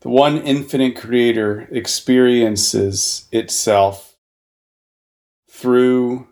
the 0.00 0.08
one 0.08 0.38
infinite 0.38 0.96
creator 0.96 1.68
experiences 1.70 3.26
itself 3.32 4.16
through 5.48 6.26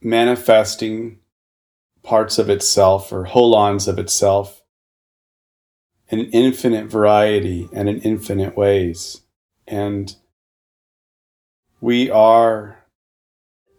manifesting 0.00 1.18
parts 2.02 2.38
of 2.38 2.48
itself 2.48 3.12
or 3.12 3.24
holons 3.26 3.88
of 3.88 3.98
itself 3.98 4.62
in 6.08 6.20
infinite 6.30 6.86
variety 6.86 7.68
and 7.72 7.88
in 7.88 8.00
infinite 8.00 8.56
ways. 8.56 9.22
And 9.66 10.14
we 11.80 12.10
are 12.10 12.84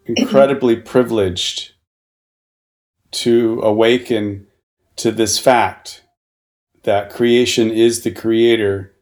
incredibly 0.06 0.76
privileged 0.94 1.74
to 3.12 3.62
awaken 3.64 4.48
to 4.98 5.12
this 5.12 5.40
fact 5.40 6.05
that 6.86 7.10
creation 7.12 7.70
is 7.72 8.02
the 8.04 8.12
creator 8.12 8.94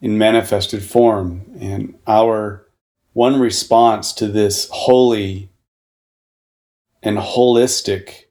in 0.00 0.16
manifested 0.16 0.82
form. 0.82 1.44
And 1.60 1.98
our 2.06 2.66
one 3.12 3.38
response 3.40 4.12
to 4.14 4.28
this 4.28 4.68
holy 4.72 5.50
and 7.02 7.18
holistic 7.18 8.26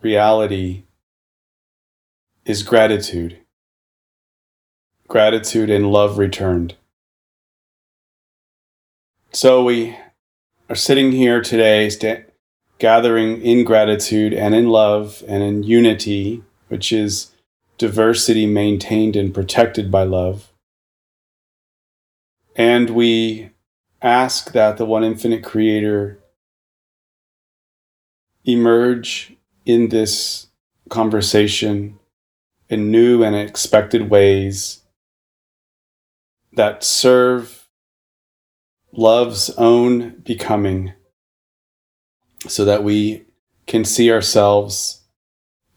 reality 0.00 0.84
is 2.44 2.62
gratitude. 2.62 3.38
Gratitude 5.06 5.70
and 5.70 5.90
love 5.90 6.18
returned. 6.18 6.76
So 9.32 9.62
we 9.62 9.96
are 10.70 10.76
sitting 10.76 11.12
here 11.12 11.42
today, 11.42 11.90
gathering 12.78 13.42
in 13.42 13.64
gratitude 13.64 14.32
and 14.32 14.54
in 14.54 14.68
love 14.68 15.22
and 15.28 15.42
in 15.42 15.62
unity, 15.62 16.42
which 16.68 16.92
is 16.92 17.32
diversity 17.78 18.46
maintained 18.46 19.16
and 19.16 19.32
protected 19.32 19.90
by 19.90 20.02
love. 20.02 20.52
And 22.56 22.90
we 22.90 23.50
ask 24.02 24.52
that 24.52 24.76
the 24.76 24.84
one 24.84 25.04
infinite 25.04 25.44
creator 25.44 26.18
emerge 28.44 29.36
in 29.64 29.88
this 29.88 30.48
conversation 30.88 31.98
in 32.68 32.90
new 32.90 33.22
and 33.22 33.36
expected 33.36 34.10
ways 34.10 34.82
that 36.52 36.82
serve 36.82 37.68
love's 38.92 39.50
own 39.50 40.10
becoming 40.24 40.92
so 42.46 42.64
that 42.64 42.82
we 42.82 43.24
can 43.66 43.84
see 43.84 44.10
ourselves, 44.10 45.02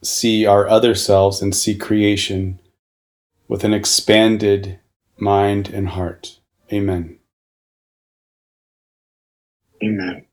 see 0.03 0.45
our 0.45 0.67
other 0.67 0.95
selves, 0.95 1.41
and 1.41 1.55
see 1.55 1.75
creation 1.75 2.59
with 3.47 3.63
an 3.63 3.73
expanded 3.73 4.80
mind 5.17 5.69
and 5.69 5.89
heart. 5.89 6.39
Amen. 6.71 7.19
Amen. 9.83 10.25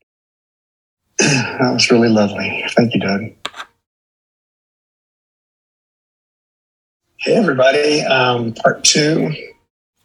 That 1.58 1.72
was 1.72 1.90
really 1.90 2.08
lovely. 2.08 2.64
Thank 2.76 2.94
you, 2.94 3.00
Doug. 3.00 3.22
Hey, 7.20 7.34
everybody. 7.34 8.02
Um, 8.02 8.52
part 8.54 8.84
two 8.84 9.34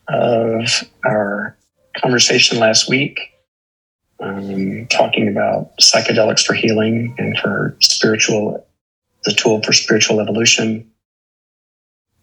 of 0.07 0.83
our 1.05 1.55
conversation 1.95 2.57
last 2.57 2.89
week, 2.89 3.19
um, 4.19 4.87
talking 4.87 5.27
about 5.27 5.77
psychedelics 5.77 6.43
for 6.43 6.55
healing 6.55 7.13
and 7.19 7.37
for 7.37 7.77
spiritual, 7.81 8.65
the 9.25 9.33
tool 9.33 9.61
for 9.61 9.73
spiritual 9.73 10.19
evolution. 10.19 10.89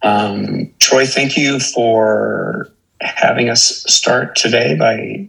Um, 0.03 0.73
Troy, 0.79 1.07
thank 1.07 1.37
you 1.37 1.61
for 1.61 2.69
having 3.01 3.49
us 3.49 3.85
start 3.93 4.37
today 4.37 4.75
by 4.75 5.29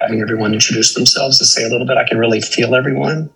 having 0.00 0.20
everyone 0.20 0.54
introduce 0.54 0.94
themselves 0.94 1.38
to 1.38 1.44
say 1.44 1.64
a 1.64 1.68
little 1.68 1.86
bit. 1.86 1.96
I 1.96 2.06
can 2.06 2.18
really 2.18 2.40
feel 2.40 2.74
everyone. 2.74 3.30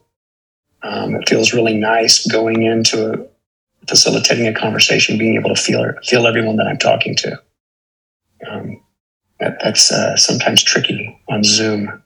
Um, 0.82 1.14
it 1.16 1.28
feels 1.28 1.52
really 1.52 1.74
nice 1.74 2.26
going 2.26 2.62
into 2.62 3.28
facilitating 3.88 4.46
a 4.46 4.54
conversation, 4.54 5.18
being 5.18 5.34
able 5.34 5.54
to 5.54 5.60
feel 5.60 5.84
feel 6.04 6.26
everyone 6.26 6.56
that 6.56 6.66
I'm 6.66 6.78
talking 6.78 7.16
to. 7.16 7.40
Um, 8.48 8.82
that, 9.40 9.58
that's 9.62 9.90
uh, 9.90 10.16
sometimes 10.16 10.62
tricky 10.62 11.18
on 11.28 11.42
Zoom. 11.42 12.02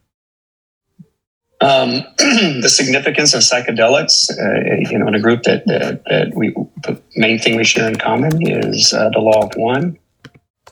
Um, 1.63 2.03
the 2.19 2.69
significance 2.69 3.35
of 3.35 3.43
psychedelics, 3.43 4.29
uh, 4.33 4.91
you 4.91 4.99
know, 4.99 5.07
in 5.07 5.15
a 5.15 5.21
group 5.21 5.45
that, 5.45 5.65
that, 5.67 6.03
that, 6.07 6.35
we, 6.35 6.51
the 6.83 7.01
main 7.15 7.39
thing 7.39 7.55
we 7.55 7.63
share 7.63 7.89
in 7.89 7.97
common 7.97 8.45
is 8.45 8.93
uh, 8.93 9.11
the 9.11 9.21
law 9.21 9.47
of 9.47 9.53
one. 9.55 9.97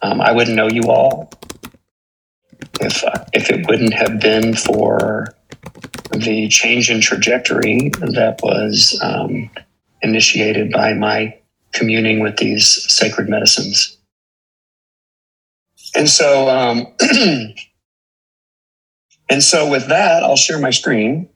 Um, 0.02 0.20
I 0.20 0.32
wouldn't 0.32 0.56
know 0.56 0.68
you 0.68 0.82
all 0.90 1.30
if, 2.80 3.04
uh, 3.04 3.24
if 3.32 3.50
it 3.50 3.68
wouldn't 3.68 3.94
have 3.94 4.18
been 4.18 4.56
for 4.56 5.28
the 6.10 6.48
change 6.48 6.90
in 6.90 7.00
trajectory 7.00 7.90
that 8.00 8.40
was 8.42 8.98
um, 9.00 9.48
initiated 10.02 10.72
by 10.72 10.94
my 10.94 11.38
communing 11.72 12.18
with 12.18 12.36
these 12.38 12.66
sacred 12.92 13.28
medicines. 13.28 13.96
And 15.94 16.08
so, 16.08 16.48
um, 16.48 16.86
and 19.30 19.42
so 19.42 19.68
with 19.70 19.88
that, 19.88 20.22
I'll 20.24 20.36
share 20.36 20.58
my 20.58 20.70
screen. 20.70 21.30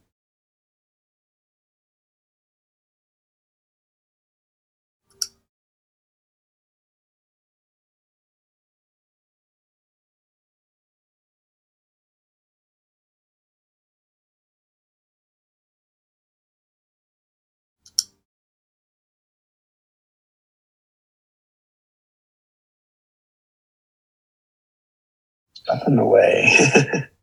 Up 25.69 25.83
in 25.89 25.97
the 25.97 26.05
way. 26.05 27.07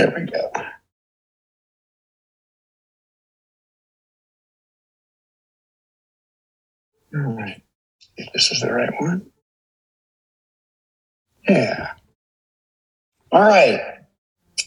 there 0.00 0.14
we 0.16 0.30
go. 0.30 0.50
All 7.14 7.36
right. 7.36 7.62
If 8.16 8.32
this 8.32 8.50
is 8.50 8.60
the 8.60 8.72
right 8.72 8.90
one. 8.98 9.30
Yeah. 11.48 11.92
All 13.32 13.42
right. 13.42 13.80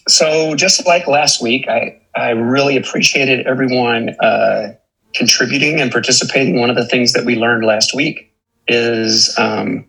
So 0.07 0.55
just 0.55 0.85
like 0.85 1.07
last 1.07 1.41
week, 1.41 1.67
I, 1.67 2.01
I 2.15 2.31
really 2.31 2.77
appreciated 2.77 3.47
everyone 3.47 4.09
uh, 4.19 4.73
contributing 5.15 5.79
and 5.79 5.91
participating. 5.91 6.59
One 6.59 6.69
of 6.69 6.75
the 6.75 6.85
things 6.85 7.13
that 7.13 7.25
we 7.25 7.35
learned 7.35 7.65
last 7.65 7.95
week 7.95 8.33
is 8.67 9.37
um, 9.37 9.85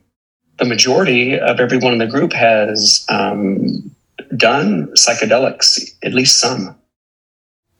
the 0.58 0.64
majority 0.64 1.38
of 1.38 1.60
everyone 1.60 1.92
in 1.92 1.98
the 1.98 2.06
group 2.06 2.32
has 2.32 3.04
um, 3.08 3.93
done 4.36 4.88
psychedelics, 4.96 5.96
at 6.02 6.14
least 6.14 6.40
some. 6.40 6.76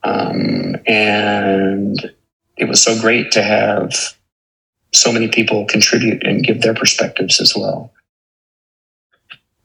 Um, 0.03 0.77
and 0.87 2.13
it 2.57 2.69
was 2.69 2.83
so 2.83 3.01
great 3.01 3.33
to 3.33 3.43
have 3.43 4.15
so 4.93 5.13
many 5.13 5.29
people 5.29 5.65
contribute 5.67 6.25
and 6.25 6.45
give 6.45 6.63
their 6.63 6.75
perspectives 6.75 7.41
as 7.41 7.55
well. 7.57 7.93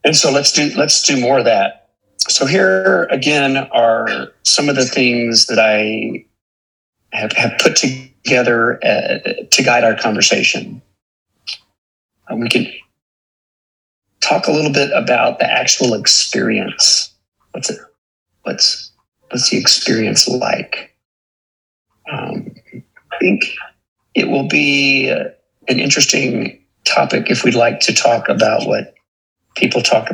And 0.02 0.16
so 0.16 0.32
let's 0.32 0.52
do 0.52 0.72
let's 0.76 1.02
do 1.02 1.20
more 1.20 1.38
of 1.38 1.44
that. 1.44 1.90
So 2.28 2.46
here 2.46 3.04
again 3.04 3.56
are 3.56 4.32
some 4.42 4.68
of 4.68 4.76
the 4.76 4.84
things 4.84 5.46
that 5.46 5.58
I 5.58 6.24
have, 7.12 7.32
have 7.32 7.58
put 7.58 7.76
together 7.76 8.82
uh, 8.84 9.18
to 9.50 9.62
guide 9.62 9.84
our 9.84 9.96
conversation. 9.96 10.82
Uh, 12.30 12.36
we 12.36 12.48
can 12.48 12.66
talk 14.30 14.46
a 14.46 14.52
little 14.52 14.72
bit 14.72 14.90
about 14.94 15.38
the 15.38 15.50
actual 15.50 15.94
experience. 15.94 17.12
What's 17.50 17.70
it? 17.70 17.78
What's 18.42 18.92
what's 19.28 19.50
the 19.50 19.58
experience 19.58 20.28
like? 20.28 20.94
Um, 22.10 22.54
I 23.12 23.18
think 23.18 23.42
it 24.14 24.28
will 24.28 24.48
be 24.48 25.08
an 25.08 25.78
interesting 25.78 26.64
topic 26.84 27.30
if 27.30 27.44
we'd 27.44 27.54
like 27.54 27.80
to 27.80 27.94
talk 27.94 28.28
about 28.28 28.66
what 28.66 28.94
people 29.56 29.82
talk 29.82 30.10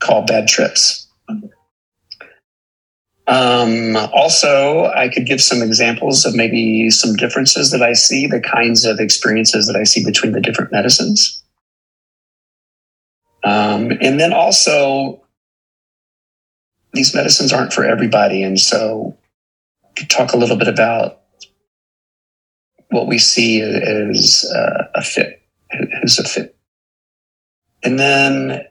call 0.00 0.24
bad 0.24 0.48
trips. 0.48 1.08
Um, 3.28 3.96
also, 3.96 4.84
I 4.94 5.08
could 5.08 5.26
give 5.26 5.40
some 5.40 5.60
examples 5.60 6.24
of 6.24 6.36
maybe 6.36 6.90
some 6.90 7.14
differences 7.16 7.72
that 7.72 7.82
I 7.82 7.92
see, 7.92 8.28
the 8.28 8.40
kinds 8.40 8.84
of 8.84 9.00
experiences 9.00 9.66
that 9.66 9.74
I 9.74 9.82
see 9.82 10.04
between 10.04 10.30
the 10.30 10.40
different 10.40 10.70
medicines. 10.70 11.42
Um, 13.46 13.92
and 14.00 14.18
then 14.18 14.32
also, 14.32 15.24
these 16.92 17.14
medicines 17.14 17.52
aren't 17.52 17.72
for 17.72 17.84
everybody. 17.84 18.42
And 18.42 18.58
so, 18.58 19.16
talk 20.08 20.32
a 20.32 20.36
little 20.36 20.56
bit 20.56 20.66
about 20.66 21.20
what 22.90 23.06
we 23.06 23.18
see 23.18 23.60
is 23.60 24.44
uh, 24.52 24.88
a 24.96 25.02
fit, 25.02 25.42
who's 25.70 26.18
a 26.18 26.24
fit. 26.24 26.56
And 27.84 28.00
then, 28.00 28.64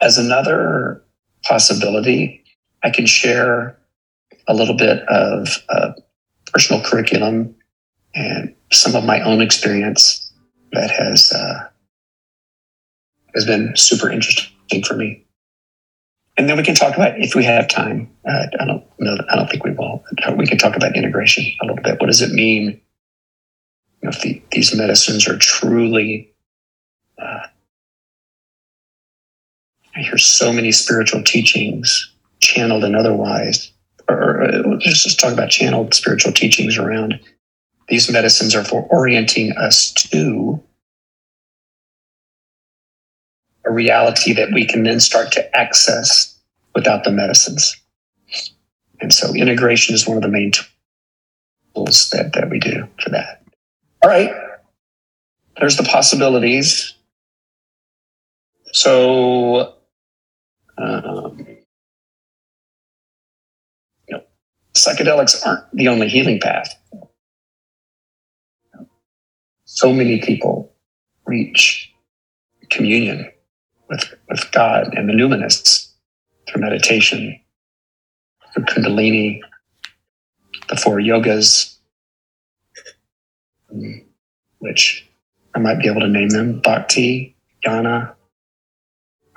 as 0.00 0.18
another 0.18 1.02
possibility, 1.42 2.44
I 2.84 2.90
can 2.90 3.06
share 3.06 3.76
a 4.46 4.54
little 4.54 4.76
bit 4.76 5.00
of 5.08 5.48
uh, 5.68 5.92
personal 6.52 6.80
curriculum 6.80 7.56
and 8.14 8.54
some 8.70 8.94
of 8.94 9.04
my 9.04 9.20
own 9.22 9.40
experience 9.40 10.32
that 10.70 10.92
has 10.92 11.32
uh, 11.32 11.68
has 13.34 13.44
been 13.44 13.76
super 13.76 14.10
interesting 14.10 14.82
for 14.86 14.94
me. 14.94 15.24
And 16.36 16.48
then 16.48 16.56
we 16.56 16.64
can 16.64 16.74
talk 16.74 16.94
about 16.94 17.18
if 17.20 17.34
we 17.34 17.44
have 17.44 17.68
time. 17.68 18.10
Uh, 18.26 18.46
I 18.58 18.64
don't 18.64 18.84
know. 18.98 19.16
I 19.30 19.36
don't 19.36 19.48
think 19.48 19.64
we 19.64 19.72
will. 19.72 20.04
We 20.36 20.46
can 20.46 20.58
talk 20.58 20.74
about 20.74 20.96
integration 20.96 21.44
a 21.62 21.66
little 21.66 21.82
bit. 21.82 22.00
What 22.00 22.06
does 22.06 22.22
it 22.22 22.32
mean? 22.32 22.80
You 24.02 24.02
know, 24.02 24.10
if 24.10 24.20
the, 24.20 24.42
these 24.50 24.74
medicines 24.74 25.28
are 25.28 25.38
truly 25.38 26.34
uh, 27.18 27.46
I 29.96 30.00
hear 30.00 30.18
so 30.18 30.52
many 30.52 30.72
spiritual 30.72 31.22
teachings, 31.22 32.12
channeled 32.40 32.84
and 32.84 32.96
otherwise, 32.96 33.70
or, 34.08 34.42
or 34.42 34.76
just, 34.78 35.04
just 35.04 35.20
talk 35.20 35.32
about 35.32 35.50
channeled 35.50 35.94
spiritual 35.94 36.32
teachings 36.32 36.76
around 36.76 37.20
these 37.88 38.10
medicines 38.10 38.54
are 38.54 38.64
for 38.64 38.82
orienting 38.90 39.52
us 39.52 39.92
to 39.92 40.62
a 43.66 43.72
reality 43.72 44.32
that 44.34 44.52
we 44.52 44.66
can 44.66 44.82
then 44.82 45.00
start 45.00 45.32
to 45.32 45.56
access 45.56 46.38
without 46.74 47.04
the 47.04 47.10
medicines. 47.10 47.80
And 49.00 49.12
so 49.12 49.34
integration 49.34 49.94
is 49.94 50.06
one 50.06 50.16
of 50.16 50.22
the 50.22 50.28
main 50.28 50.52
tools 51.74 52.10
that, 52.10 52.32
that 52.34 52.50
we 52.50 52.58
do 52.58 52.88
for 53.02 53.10
that. 53.10 53.42
All 54.02 54.10
right. 54.10 54.30
There's 55.58 55.76
the 55.76 55.84
possibilities. 55.84 56.94
So, 58.72 59.74
um, 60.76 61.46
you 64.08 64.16
know, 64.16 64.22
psychedelics 64.74 65.46
aren't 65.46 65.64
the 65.72 65.88
only 65.88 66.08
healing 66.08 66.40
path. 66.40 66.74
So 69.64 69.92
many 69.92 70.20
people 70.20 70.72
reach 71.26 71.92
communion 72.70 73.30
with, 73.88 74.14
with 74.28 74.50
God 74.52 74.94
and 74.94 75.08
the 75.08 75.12
Numinous 75.12 75.90
through 76.48 76.62
meditation, 76.62 77.40
through 78.52 78.64
Kundalini, 78.64 79.40
the 80.68 80.76
four 80.76 80.98
yogas, 80.98 81.76
which 84.58 85.08
I 85.54 85.58
might 85.58 85.78
be 85.78 85.88
able 85.88 86.00
to 86.00 86.08
name 86.08 86.28
them 86.28 86.60
Bhakti, 86.60 87.36
Jnana, 87.64 88.14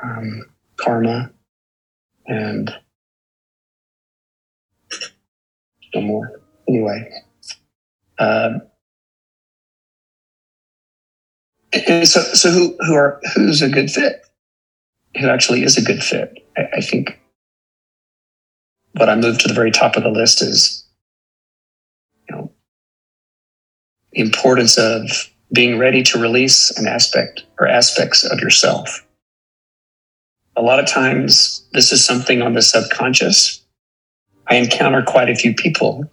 um, 0.04 0.44
Karma, 0.78 1.32
and 2.28 2.74
no 5.94 6.02
more. 6.02 6.42
Anyway, 6.68 7.10
um, 8.20 8.62
and 11.88 12.08
so, 12.08 12.22
so 12.22 12.52
who, 12.52 12.78
who 12.86 12.94
are 12.94 13.22
who's 13.36 13.62
a 13.62 13.70
good 13.70 13.90
fit? 13.90 14.27
Who 15.20 15.30
actually 15.30 15.64
is 15.64 15.78
a 15.78 15.82
good 15.82 16.04
fit. 16.04 16.46
I, 16.58 16.78
I 16.78 16.82
think 16.82 17.20
what 18.94 19.10
I 19.10 19.16
moved 19.16 19.42
to 19.42 19.48
the 19.48 19.54
very 19.54 19.72
top 19.72 19.96
of 19.96 20.04
the 20.04 20.10
list 20.10 20.42
is, 20.42 20.86
you 22.28 22.36
know, 22.36 22.52
the 24.12 24.22
importance 24.22 24.78
of 24.78 25.10
being 25.54 25.78
ready 25.78 26.04
to 26.04 26.20
release 26.20 26.72
an 26.78 26.88
aspect 26.88 27.44
or 27.60 27.68
aspects 27.68 28.24
of 28.24 28.40
yourself. 28.40 29.06
A 30.56 30.62
lot 30.62 30.80
of 30.80 30.88
times, 30.88 31.66
this 31.74 31.92
is 31.92 32.04
something 32.04 32.42
on 32.42 32.54
the 32.54 32.62
subconscious. 32.62 33.64
I 34.48 34.56
encounter 34.56 35.04
quite 35.04 35.30
a 35.30 35.36
few 35.36 35.54
people 35.54 36.10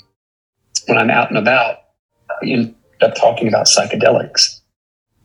when 0.87 0.99
I'm 0.99 1.11
out 1.11 1.31
and 1.31 1.39
about, 1.39 1.79
end 2.43 2.75
up 3.01 3.15
talking 3.15 3.49
about 3.49 3.67
psychedelics. 3.67 4.61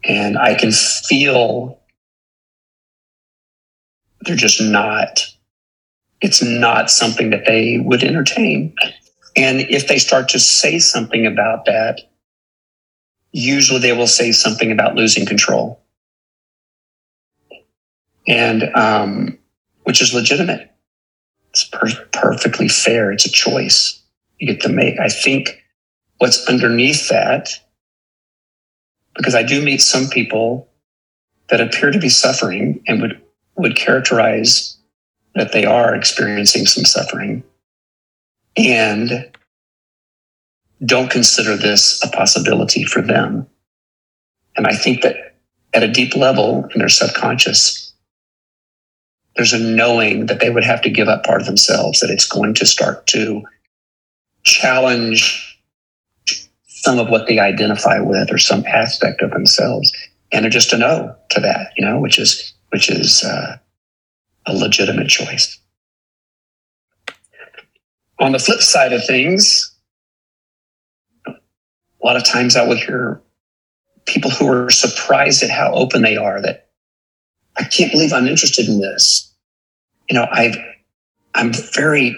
And 0.06 0.38
I 0.38 0.56
can 0.56 0.72
feel 0.72 1.79
they're 4.22 4.36
just 4.36 4.62
not, 4.62 5.26
it's 6.22 6.42
not 6.42 6.92
something 6.92 7.30
that 7.30 7.46
they 7.46 7.78
would 7.78 8.04
entertain. 8.04 8.76
And 9.36 9.62
if 9.62 9.88
they 9.88 9.98
start 9.98 10.30
to 10.30 10.40
say 10.40 10.80
something 10.80 11.26
about 11.26 11.66
that, 11.66 12.02
usually 13.32 13.80
they 13.80 13.94
will 13.94 14.08
say 14.08 14.32
something 14.32 14.72
about 14.72 14.96
losing 14.96 15.26
control. 15.26 15.82
And, 18.28 18.64
um, 18.76 19.38
which 19.84 20.02
is 20.02 20.14
legitimate. 20.14 20.72
It's 21.50 21.64
per- 21.64 22.06
perfectly 22.12 22.68
fair. 22.68 23.12
It's 23.12 23.26
a 23.26 23.32
choice 23.32 24.04
you 24.38 24.48
get 24.48 24.62
to 24.62 24.70
make. 24.70 25.00
I 25.00 25.10
think 25.10 25.64
what's 26.18 26.46
underneath 26.48 27.10
that, 27.10 27.50
because 29.16 29.36
I 29.36 29.44
do 29.44 29.62
meet 29.62 29.82
some 29.82 30.08
people 30.08 30.70
that 31.50 31.62
appear 31.62 31.92
to 31.92 32.00
be 32.00 32.10
suffering 32.10 32.84
and 32.88 33.02
would 33.02 33.22
would 33.60 33.76
characterize 33.76 34.78
that 35.36 35.52
they 35.52 35.66
are 35.66 35.94
experiencing 35.94 36.66
some 36.66 36.86
suffering 36.86 37.44
and 38.56 39.30
don't 40.86 41.12
consider 41.12 41.58
this 41.58 42.02
a 42.04 42.08
possibility 42.10 42.86
for 42.86 43.02
them. 43.02 43.46
And 44.56 44.66
I 44.66 44.74
think 44.74 45.02
that 45.02 45.36
at 45.74 45.84
a 45.84 45.92
deep 45.92 46.16
level 46.16 46.70
in 46.74 46.80
their 46.80 46.90
subconscious, 46.90 47.94
there's 49.36 49.54
a 49.54 49.60
knowing 49.60 50.28
that 50.28 50.40
they 50.40 50.50
would 50.50 50.64
have 50.64 50.82
to 50.84 50.90
give 50.90 51.10
up 51.10 51.26
part 51.26 51.42
of 51.42 51.48
themselves, 51.48 52.00
that 52.00 52.10
it's 52.10 52.28
going 52.28 52.54
to 52.56 52.66
start 52.66 53.08
to 53.08 53.44
challenge 54.44 55.62
some 56.68 56.98
of 56.98 57.10
what 57.10 57.28
they 57.28 57.40
identify 57.40 58.00
with 58.00 58.32
or 58.32 58.38
some 58.38 58.66
aspect 58.66 59.22
of 59.22 59.32
themselves. 59.32 59.92
And 60.32 60.44
they're 60.44 60.50
just 60.50 60.72
a 60.72 60.78
no 60.78 61.16
to 61.32 61.42
that, 61.42 61.72
you 61.78 61.86
know, 61.86 62.00
which 62.00 62.18
is 62.18 62.54
which 62.70 62.90
is 62.90 63.24
uh, 63.24 63.58
a 64.46 64.54
legitimate 64.54 65.08
choice. 65.08 65.60
On 68.20 68.32
the 68.32 68.40
flip 68.40 68.62
side 68.62 68.94
of 68.94 69.06
things, 69.06 69.76
a 71.28 71.34
lot 72.04 72.18
of 72.18 72.26
times 72.26 72.56
I 72.56 72.68
will 72.68 72.76
hear 72.76 73.22
people 74.06 74.32
who 74.32 74.48
are 74.48 74.70
surprised 74.70 75.44
at 75.44 75.50
how 75.50 75.74
open 75.74 76.02
they 76.02 76.18
are 76.18 76.42
that 76.42 76.70
I 77.58 77.64
can't 77.64 77.92
believe 77.92 78.14
I'm 78.14 78.28
interested 78.28 78.68
in 78.68 78.80
this. 78.80 79.34
You 80.10 80.16
know, 80.16 80.28
I've, 80.32 80.58
I'm 81.36 81.52
very 81.74 82.16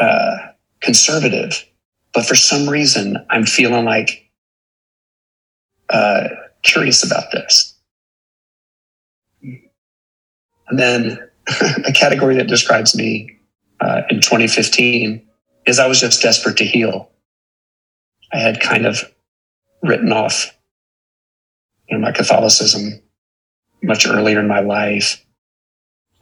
uh, 0.00 0.36
conservative, 0.80 1.64
but 2.12 2.24
for 2.24 2.34
some 2.34 2.68
reason 2.68 3.16
I'm 3.28 3.44
feeling 3.44 3.84
like 3.84 4.30
uh, 5.90 6.28
curious 6.62 7.04
about 7.04 7.30
this. 7.32 7.76
And 10.70 10.78
then 10.78 11.18
a 11.86 11.92
category 11.92 12.36
that 12.36 12.46
describes 12.46 12.96
me 12.96 13.38
uh, 13.80 14.02
in 14.08 14.20
2015 14.20 15.26
is 15.66 15.78
I 15.78 15.86
was 15.86 16.00
just 16.00 16.22
desperate 16.22 16.56
to 16.58 16.64
heal. 16.64 17.10
I 18.32 18.38
had 18.38 18.60
kind 18.60 18.86
of 18.86 19.02
written 19.82 20.12
off 20.12 20.56
you 21.88 21.98
know, 21.98 22.02
my 22.02 22.12
Catholicism 22.12 23.00
much 23.82 24.06
earlier 24.06 24.38
in 24.38 24.48
my 24.48 24.60
life. 24.60 25.24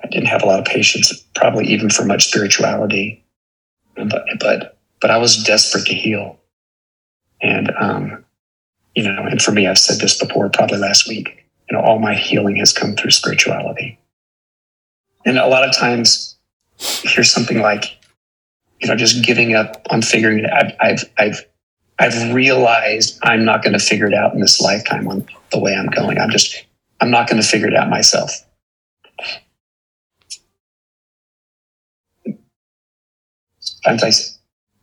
I 0.02 0.06
didn't 0.06 0.28
have 0.28 0.42
a 0.42 0.46
lot 0.46 0.60
of 0.60 0.64
patience, 0.64 1.12
probably 1.34 1.66
even 1.66 1.90
for 1.90 2.04
much 2.04 2.28
spirituality, 2.28 3.24
but 3.96 4.22
but 4.38 4.78
but 5.00 5.10
I 5.10 5.18
was 5.18 5.42
desperate 5.42 5.86
to 5.86 5.94
heal, 5.94 6.38
and 7.42 7.72
um, 7.80 8.24
you 8.94 9.02
know, 9.02 9.24
and 9.24 9.42
for 9.42 9.50
me, 9.50 9.66
I've 9.66 9.78
said 9.78 9.98
this 9.98 10.16
before, 10.16 10.48
probably 10.50 10.78
last 10.78 11.08
week. 11.08 11.44
You 11.68 11.76
know, 11.76 11.82
all 11.82 11.98
my 11.98 12.14
healing 12.14 12.56
has 12.56 12.72
come 12.72 12.94
through 12.94 13.10
spirituality. 13.10 13.98
And 15.24 15.38
a 15.38 15.46
lot 15.46 15.68
of 15.68 15.76
times, 15.76 16.36
here's 16.78 17.32
something 17.32 17.60
like, 17.60 17.98
you 18.80 18.88
know, 18.88 18.96
just 18.96 19.24
giving 19.24 19.54
up 19.54 19.86
on 19.90 20.02
figuring 20.02 20.38
it 20.38 20.50
out. 20.50 20.72
I've, 20.80 21.04
I've, 21.18 21.44
I've 21.98 22.32
realized 22.32 23.18
I'm 23.22 23.44
not 23.44 23.62
going 23.62 23.72
to 23.72 23.84
figure 23.84 24.06
it 24.06 24.14
out 24.14 24.32
in 24.32 24.40
this 24.40 24.60
lifetime 24.60 25.08
on 25.08 25.26
the 25.50 25.58
way 25.58 25.74
I'm 25.74 25.88
going. 25.88 26.18
I'm 26.18 26.30
just, 26.30 26.64
I'm 27.00 27.10
not 27.10 27.28
going 27.28 27.42
to 27.42 27.46
figure 27.46 27.66
it 27.68 27.74
out 27.74 27.90
myself. 27.90 28.30
Sometimes 33.58 34.38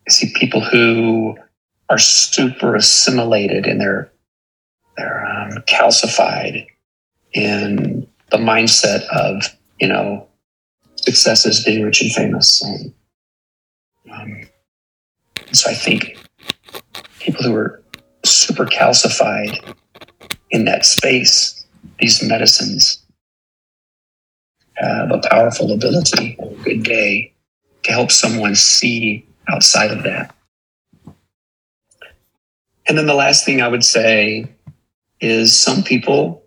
I 0.06 0.10
see 0.10 0.32
people 0.34 0.60
who 0.60 1.36
are 1.88 1.98
super 1.98 2.74
assimilated 2.74 3.66
and 3.66 3.80
they're 3.80 4.10
they're 4.96 5.26
um, 5.26 5.62
calcified 5.68 6.66
in 7.32 8.06
the 8.30 8.38
mindset 8.38 9.06
of 9.08 9.44
you 9.80 9.88
know 9.88 10.26
success 10.96 11.46
is 11.46 11.64
being 11.64 11.82
rich 11.82 12.02
and 12.02 12.12
famous. 12.12 12.62
And, 12.62 12.94
um, 14.12 14.40
so 15.52 15.70
I 15.70 15.74
think 15.74 16.18
people 17.20 17.44
who 17.44 17.54
are 17.54 17.82
super 18.24 18.64
calcified 18.64 19.74
in 20.50 20.64
that 20.64 20.84
space, 20.84 21.64
these 21.98 22.22
medicines 22.22 23.02
have 24.74 25.10
a 25.10 25.20
powerful 25.30 25.72
ability 25.72 26.36
a 26.38 26.54
good 26.62 26.82
day 26.82 27.32
to 27.84 27.92
help 27.92 28.10
someone 28.10 28.54
see 28.54 29.26
outside 29.48 29.90
of 29.90 30.02
that. 30.02 30.34
And 32.88 32.96
then 32.96 33.06
the 33.06 33.14
last 33.14 33.44
thing 33.44 33.60
I 33.60 33.68
would 33.68 33.84
say 33.84 34.48
is 35.20 35.56
some 35.56 35.82
people, 35.82 36.42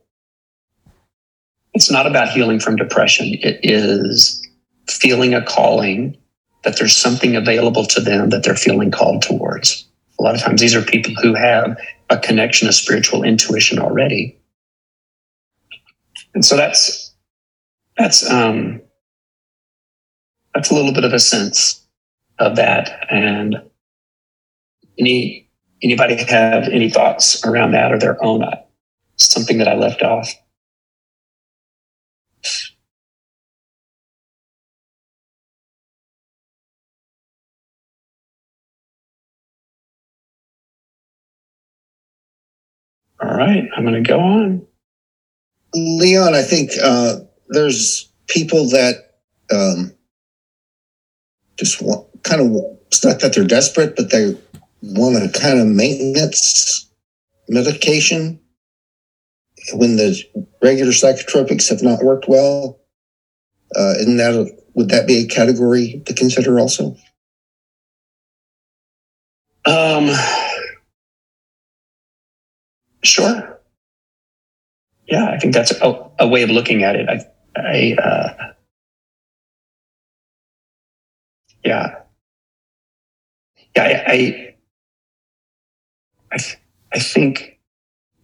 it's 1.80 1.90
not 1.90 2.06
about 2.06 2.28
healing 2.28 2.60
from 2.60 2.76
depression. 2.76 3.38
It 3.40 3.62
is 3.64 4.46
feeling 4.90 5.34
a 5.34 5.42
calling 5.42 6.18
that 6.66 6.78
there's 6.78 6.94
something 6.94 7.38
available 7.38 7.86
to 7.86 8.02
them 8.02 8.32
that 8.32 8.44
they're 8.44 8.58
feeling 8.58 8.92
called 8.92 9.22
towards. 9.22 9.88
A 10.20 10.24
lot 10.24 10.36
of 10.36 10.42
times 10.42 10.60
these 10.60 10.76
are 10.76 10.82
people 10.82 11.14
who 11.22 11.34
have 11.36 11.80
a 12.10 12.18
connection, 12.18 12.68
a 12.68 12.74
spiritual 12.74 13.24
intuition 13.24 13.80
already. 13.80 14.38
And 16.34 16.44
so 16.44 16.58
that's, 16.58 17.16
that's, 17.98 18.30
um, 18.30 18.82
that's 20.54 20.72
a 20.72 20.76
little 20.76 20.92
bit 20.92 21.06
of 21.06 21.14
a 21.14 21.20
sense 21.20 21.88
of 22.40 22.58
that. 22.58 23.08
And 23.10 23.56
any, 25.00 25.50
anybody 25.82 26.18
have 26.26 26.68
any 26.68 26.90
thoughts 26.90 27.42
around 27.46 27.72
that 27.72 27.94
or 27.94 27.98
their 27.98 28.22
own, 28.22 28.44
uh, 28.44 28.58
something 29.16 29.60
that 29.60 29.70
I 29.70 29.76
left 29.76 30.02
off? 30.02 30.30
All 43.22 43.36
right, 43.36 43.68
I'm 43.76 43.84
going 43.84 44.02
to 44.02 44.08
go 44.08 44.20
on. 44.20 44.66
Leon, 45.74 46.34
I 46.34 46.42
think 46.42 46.72
uh, 46.82 47.18
there's 47.50 48.10
people 48.28 48.70
that 48.70 48.96
um, 49.52 49.94
just 51.58 51.82
want 51.82 52.08
kind 52.24 52.42
of, 52.42 52.64
it's 52.88 53.04
not 53.04 53.20
that 53.20 53.34
they're 53.34 53.44
desperate, 53.44 53.96
but 53.96 54.10
they 54.10 54.36
want 54.82 55.16
a 55.16 55.40
kind 55.40 55.60
of 55.60 55.68
maintenance 55.68 56.90
medication 57.48 58.40
when 59.74 59.96
the 59.98 60.22
regular 60.62 60.92
psychotropics 60.92 61.70
have 61.70 61.82
not 61.82 62.04
worked 62.04 62.28
well. 62.28 62.80
Uh, 63.76 63.94
isn't 64.00 64.18
that 64.18 64.34
a, 64.34 64.50
would 64.74 64.90
that 64.90 65.08
be 65.08 65.24
a 65.24 65.28
category 65.28 66.02
to 66.06 66.14
consider 66.14 66.60
also? 66.60 66.96
Um, 69.66 70.10
Sure. 73.04 73.60
Yeah, 75.08 75.30
I 75.30 75.40
think 75.40 75.54
that's 75.54 75.72
a, 75.72 76.10
a 76.20 76.28
way 76.28 76.44
of 76.44 76.50
looking 76.50 76.84
at 76.84 76.96
it. 76.96 77.10
I, 77.10 77.26
I, 77.56 77.96
uh, 78.02 78.54
yeah, 81.64 81.96
yeah, 83.76 83.84
I, 83.84 84.12
I, 84.12 84.56
I, 86.32 86.38
I 86.94 87.00
think 87.00 87.60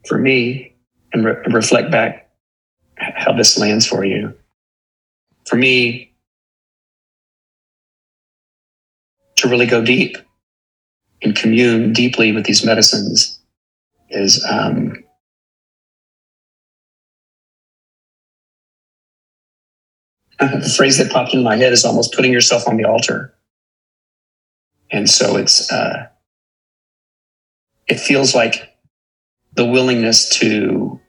for 0.08 0.18
me, 0.20 0.75
and 1.16 1.24
re- 1.24 1.38
reflect 1.48 1.90
back 1.90 2.30
how 2.98 3.32
this 3.32 3.58
lands 3.58 3.88
for 3.88 4.04
you. 4.04 4.34
For 5.48 5.56
me, 5.56 6.14
to 9.38 9.48
really 9.48 9.66
go 9.66 9.84
deep 9.84 10.18
and 11.22 11.36
commune 11.36 11.94
deeply 11.94 12.34
with 12.34 12.46
these 12.46 12.66
medicines 12.66 13.40
is 14.10 14.46
um, 14.50 15.04
the 20.40 20.74
phrase 20.76 20.98
that 20.98 21.12
popped 21.12 21.34
in 21.34 21.44
my 21.44 21.56
head 21.56 21.72
is 21.72 21.86
almost 21.86 22.14
putting 22.14 22.34
yourself 22.34 22.68
on 22.68 22.76
the 22.76 22.84
altar. 22.84 23.34
And 24.92 25.10
so 25.10 25.38
it's, 25.38 25.72
uh, 25.72 26.08
it 27.88 28.00
feels 28.00 28.36
like 28.36 28.78
the 29.54 29.66
willingness 29.66 30.30
to, 30.40 31.00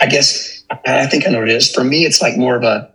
I 0.00 0.06
guess, 0.06 0.64
I 0.86 1.06
think 1.06 1.26
I 1.26 1.30
know 1.30 1.40
what 1.40 1.48
it 1.48 1.56
is. 1.56 1.72
For 1.72 1.84
me, 1.84 2.04
it's 2.04 2.20
like 2.20 2.36
more 2.36 2.56
of 2.56 2.62
a, 2.62 2.92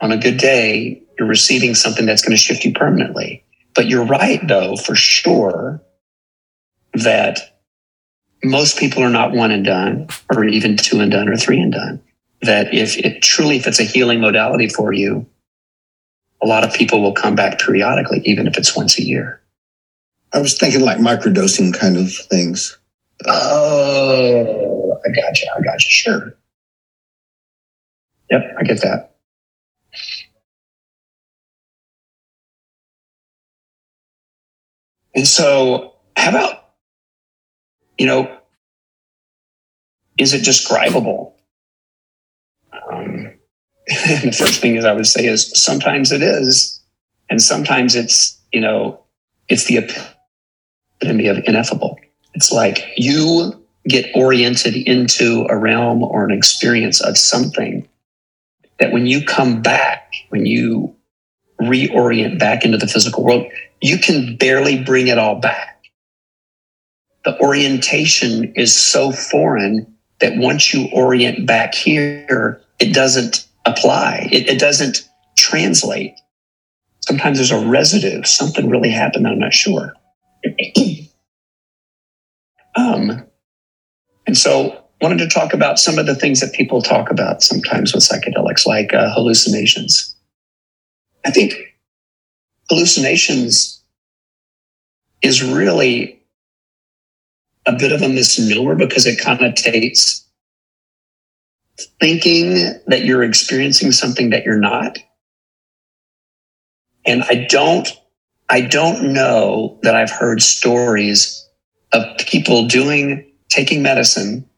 on 0.00 0.12
a 0.12 0.18
good 0.18 0.36
day, 0.36 1.02
you're 1.18 1.28
receiving 1.28 1.74
something 1.74 2.06
that's 2.06 2.22
going 2.22 2.32
to 2.32 2.42
shift 2.42 2.64
you 2.64 2.72
permanently. 2.72 3.44
But 3.74 3.86
you're 3.86 4.04
right, 4.04 4.40
though, 4.46 4.76
for 4.76 4.94
sure 4.94 5.82
that 6.94 7.58
most 8.44 8.78
people 8.78 9.02
are 9.02 9.10
not 9.10 9.32
one 9.32 9.50
and 9.50 9.64
done 9.64 10.08
or 10.34 10.44
even 10.44 10.76
two 10.76 11.00
and 11.00 11.10
done 11.10 11.28
or 11.28 11.36
three 11.36 11.60
and 11.60 11.72
done. 11.72 12.02
That 12.42 12.72
if 12.74 12.98
it 12.98 13.22
truly, 13.22 13.56
if 13.56 13.66
it's 13.66 13.80
a 13.80 13.84
healing 13.84 14.20
modality 14.20 14.68
for 14.68 14.92
you, 14.92 15.26
a 16.42 16.46
lot 16.46 16.64
of 16.64 16.74
people 16.74 17.02
will 17.02 17.14
come 17.14 17.34
back 17.34 17.58
periodically, 17.58 18.20
even 18.24 18.46
if 18.46 18.58
it's 18.58 18.76
once 18.76 18.98
a 18.98 19.02
year. 19.02 19.40
I 20.32 20.40
was 20.40 20.58
thinking 20.58 20.82
like 20.82 20.98
microdosing 20.98 21.78
kind 21.78 21.96
of 21.96 22.12
things. 22.12 22.78
Oh, 23.26 24.75
I 25.04 25.10
got 25.10 25.40
you. 25.40 25.48
I 25.56 25.60
got 25.60 25.84
you. 25.84 25.90
Sure. 25.90 26.36
Yep, 28.30 28.42
I 28.58 28.62
get 28.64 28.80
that. 28.82 29.16
And 35.14 35.26
so, 35.26 35.94
how 36.16 36.30
about 36.30 36.66
you 37.98 38.06
know, 38.06 38.38
is 40.18 40.34
it 40.34 40.44
describable? 40.44 41.34
Um, 42.92 43.32
the 43.86 44.36
first 44.36 44.60
thing 44.60 44.76
is 44.76 44.84
I 44.84 44.92
would 44.92 45.06
say 45.06 45.26
is 45.26 45.50
sometimes 45.60 46.12
it 46.12 46.22
is, 46.22 46.82
and 47.30 47.40
sometimes 47.40 47.94
it's 47.94 48.38
you 48.52 48.60
know 48.60 49.00
it's 49.48 49.64
the 49.64 49.78
epitome 51.00 51.28
of 51.28 51.38
ineffable. 51.46 51.98
It's 52.34 52.52
like 52.52 52.84
you 52.96 53.65
get 53.88 54.10
oriented 54.14 54.76
into 54.76 55.46
a 55.48 55.56
realm 55.56 56.02
or 56.02 56.24
an 56.24 56.32
experience 56.32 57.00
of 57.00 57.16
something 57.16 57.86
that 58.78 58.92
when 58.92 59.06
you 59.06 59.24
come 59.24 59.62
back, 59.62 60.12
when 60.28 60.44
you 60.46 60.94
reorient 61.60 62.38
back 62.38 62.64
into 62.64 62.76
the 62.76 62.86
physical 62.86 63.24
world, 63.24 63.46
you 63.80 63.98
can 63.98 64.36
barely 64.36 64.82
bring 64.82 65.08
it 65.08 65.18
all 65.18 65.36
back 65.36 65.76
the 67.26 67.38
orientation 67.40 68.52
is 68.54 68.74
so 68.74 69.10
foreign 69.10 69.94
that 70.20 70.36
once 70.36 70.72
you 70.72 70.88
orient 70.92 71.44
back 71.44 71.74
here, 71.74 72.62
it 72.78 72.94
doesn't 72.94 73.48
apply. 73.66 74.28
It, 74.30 74.48
it 74.48 74.60
doesn't 74.60 75.06
translate. 75.36 76.14
Sometimes 77.00 77.38
there's 77.38 77.50
a 77.50 77.66
residue. 77.66 78.22
Something 78.22 78.70
really 78.70 78.90
happened. 78.90 79.26
I'm 79.26 79.40
not 79.40 79.52
sure. 79.52 79.92
um, 82.76 83.26
and 84.26 84.36
so 84.36 84.82
wanted 85.00 85.18
to 85.18 85.28
talk 85.28 85.52
about 85.52 85.78
some 85.78 85.98
of 85.98 86.06
the 86.06 86.14
things 86.14 86.40
that 86.40 86.52
people 86.52 86.80
talk 86.80 87.10
about 87.10 87.42
sometimes 87.42 87.94
with 87.94 88.02
psychedelics, 88.02 88.66
like 88.66 88.94
uh, 88.94 89.12
hallucinations. 89.12 90.14
I 91.24 91.30
think 91.30 91.54
hallucinations 92.70 93.82
is 95.22 95.42
really 95.42 96.22
a 97.66 97.72
bit 97.72 97.92
of 97.92 98.02
a 98.02 98.08
misnomer 98.08 98.74
because 98.74 99.06
it 99.06 99.18
connotates 99.18 100.24
thinking 102.00 102.54
that 102.86 103.04
you're 103.04 103.24
experiencing 103.24 103.92
something 103.92 104.30
that 104.30 104.44
you're 104.44 104.58
not. 104.58 104.98
And 107.04 107.22
I 107.24 107.46
don't, 107.48 107.88
I 108.48 108.62
don't 108.62 109.12
know 109.12 109.78
that 109.82 109.94
I've 109.94 110.10
heard 110.10 110.42
stories 110.42 111.46
of 111.92 112.18
people 112.18 112.66
doing, 112.66 113.30
taking 113.56 113.82
medicine 113.82 114.48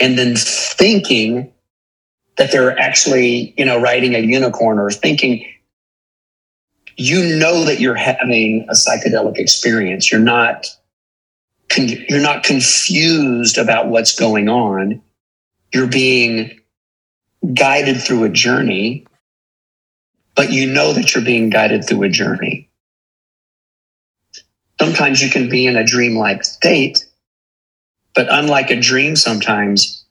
and 0.00 0.18
then 0.18 0.34
thinking 0.36 1.52
that 2.38 2.50
they're 2.50 2.78
actually, 2.78 3.54
you 3.58 3.64
know, 3.64 3.80
riding 3.80 4.14
a 4.14 4.18
unicorn 4.18 4.78
or 4.78 4.90
thinking 4.90 5.44
you 6.96 7.38
know 7.38 7.64
that 7.64 7.80
you're 7.80 7.94
having 7.94 8.66
a 8.68 8.72
psychedelic 8.72 9.38
experience. 9.38 10.10
You're 10.10 10.20
not 10.20 10.66
you're 11.76 12.20
not 12.20 12.44
confused 12.44 13.56
about 13.56 13.88
what's 13.88 14.18
going 14.18 14.48
on. 14.48 15.00
You're 15.72 15.86
being 15.86 16.60
guided 17.54 18.00
through 18.00 18.24
a 18.24 18.28
journey, 18.28 19.06
but 20.34 20.52
you 20.52 20.70
know 20.70 20.92
that 20.92 21.14
you're 21.14 21.24
being 21.24 21.48
guided 21.48 21.86
through 21.86 22.02
a 22.02 22.08
journey. 22.10 22.68
Sometimes 24.78 25.22
you 25.22 25.30
can 25.30 25.48
be 25.48 25.66
in 25.66 25.76
a 25.76 25.84
dreamlike 25.84 26.44
state, 26.44 27.06
but 28.14 28.28
unlike 28.30 28.70
a 28.70 28.80
dream, 28.80 29.16
sometimes 29.16 30.04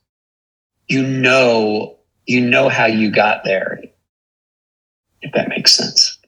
you 0.87 1.03
know, 1.03 1.97
you 2.27 2.41
know 2.41 2.69
how 2.69 2.85
you 2.85 3.11
got 3.11 3.43
there, 3.43 3.81
if 5.21 5.31
that 5.33 5.49
makes 5.49 5.73
sense. 5.73 6.19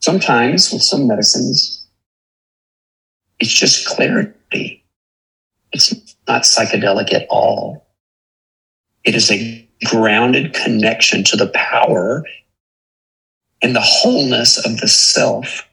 Sometimes 0.00 0.72
with 0.72 0.82
some 0.82 1.06
medicines, 1.06 1.86
It's 3.40 3.52
just 3.54 3.86
clarity. 3.86 4.84
It's 5.72 5.94
not 6.26 6.42
psychedelic 6.42 7.12
at 7.14 7.26
all. 7.30 7.86
It 9.04 9.14
is 9.14 9.30
a 9.30 9.68
grounded 9.84 10.54
connection 10.54 11.24
to 11.24 11.36
the 11.36 11.48
power 11.48 12.24
and 13.62 13.76
the 13.76 13.80
wholeness 13.80 14.64
of 14.64 14.80
the 14.80 14.88
self 14.88 15.67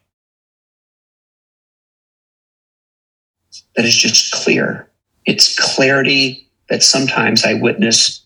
that 3.76 3.86
is 3.86 3.96
just 3.96 4.34
clear. 4.34 4.90
It's 5.26 5.58
clarity 5.58 6.50
that 6.70 6.84
sometimes 6.84 7.44
I 7.44 7.54
witness, 7.54 8.26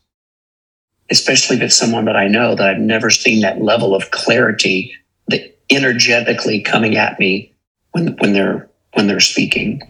especially 1.09 1.57
it's 1.61 1.75
someone 1.75 2.05
that 2.05 2.15
I 2.15 2.27
know 2.27 2.55
that 2.55 2.69
I've 2.69 2.81
never 2.81 3.09
seen 3.09 3.41
that 3.41 3.61
level 3.61 3.95
of 3.95 4.11
clarity 4.11 4.93
that 5.27 5.57
energetically 5.69 6.61
coming 6.61 6.97
at 6.97 7.19
me 7.19 7.53
when, 7.91 8.15
when 8.17 8.33
they're 8.33 8.69
when 8.93 9.07
they're 9.07 9.19
speaking. 9.19 9.81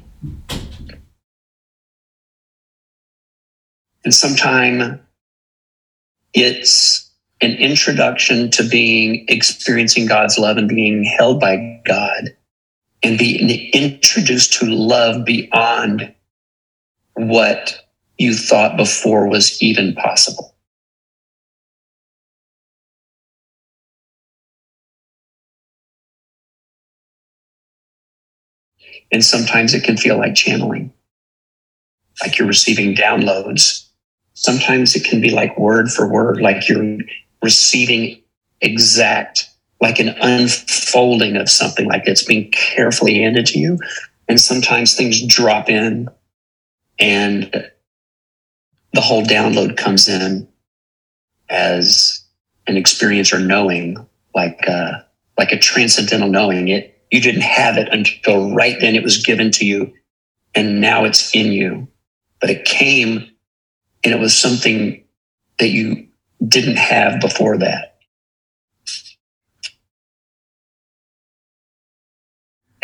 And 4.04 4.14
sometimes 4.14 5.00
it's 6.34 7.10
an 7.42 7.52
introduction 7.52 8.52
to 8.52 8.68
being 8.68 9.26
experiencing 9.30 10.06
God's 10.06 10.38
love 10.38 10.58
and 10.58 10.68
being 10.68 11.04
held 11.04 11.40
by 11.40 11.82
God 11.86 12.36
and 13.04 13.18
be 13.18 13.70
introduced 13.74 14.54
to 14.54 14.66
love 14.66 15.26
beyond 15.26 16.14
what 17.14 17.86
you 18.18 18.34
thought 18.34 18.78
before 18.78 19.28
was 19.28 19.62
even 19.62 19.96
possible. 19.96 20.56
And 29.12 29.24
sometimes 29.26 29.74
it 29.74 29.84
can 29.84 29.98
feel 29.98 30.18
like 30.18 30.36
channeling, 30.36 30.94
like 32.22 32.38
you're 32.38 32.48
receiving 32.48 32.94
downloads. 32.96 33.88
Sometimes 34.34 34.96
it 34.96 35.04
can 35.04 35.20
be 35.20 35.32
like 35.32 35.58
word 35.58 35.92
for 35.92 36.08
word, 36.08 36.40
like 36.40 36.70
you're 36.70 37.00
receiving 37.42 38.22
exact, 38.62 39.49
like 39.82 40.00
an 40.00 40.10
unfolding 40.22 41.38
of 41.38 41.50
something, 41.50 41.88
like 41.88 42.04
it's 42.06 42.24
being 42.24 42.52
carefully 42.52 43.22
handed 43.22 43.46
to 43.48 43.60
you. 43.60 43.78
And 44.28 44.40
sometimes 44.40 44.96
things 44.96 45.26
drop 45.26 45.70
in 45.70 46.10
and 47.00 47.70
the 48.94 49.02
whole 49.02 49.24
download 49.24 49.78
comes 49.78 50.10
in 50.10 50.48
as 51.50 52.24
an 52.68 52.78
experience 52.78 53.34
or 53.34 53.40
knowing, 53.40 54.06
like, 54.36 54.68
uh, 54.68 55.00
like 55.38 55.52
a 55.52 55.58
transcendental 55.58 56.30
knowing. 56.30 56.68
It 56.68 57.00
you 57.12 57.22
didn't 57.22 57.42
have 57.42 57.78
it 57.78 57.90
until 57.92 58.54
right 58.54 58.78
then 58.80 58.96
it 58.96 59.04
was 59.04 59.24
given 59.24 59.52
to 59.52 59.66
you 59.66 59.94
and 60.54 60.80
now 60.80 61.06
it's 61.06 61.34
in 61.34 61.52
you. 61.52 61.88
But 62.40 62.50
it 62.50 62.66
came 62.66 63.30
and 64.04 64.14
it 64.14 64.20
was 64.20 64.38
something 64.38 65.04
that 65.58 65.70
you 65.70 66.08
didn't 66.48 66.78
have 66.78 67.20
before 67.20 67.58
that. 67.58 67.89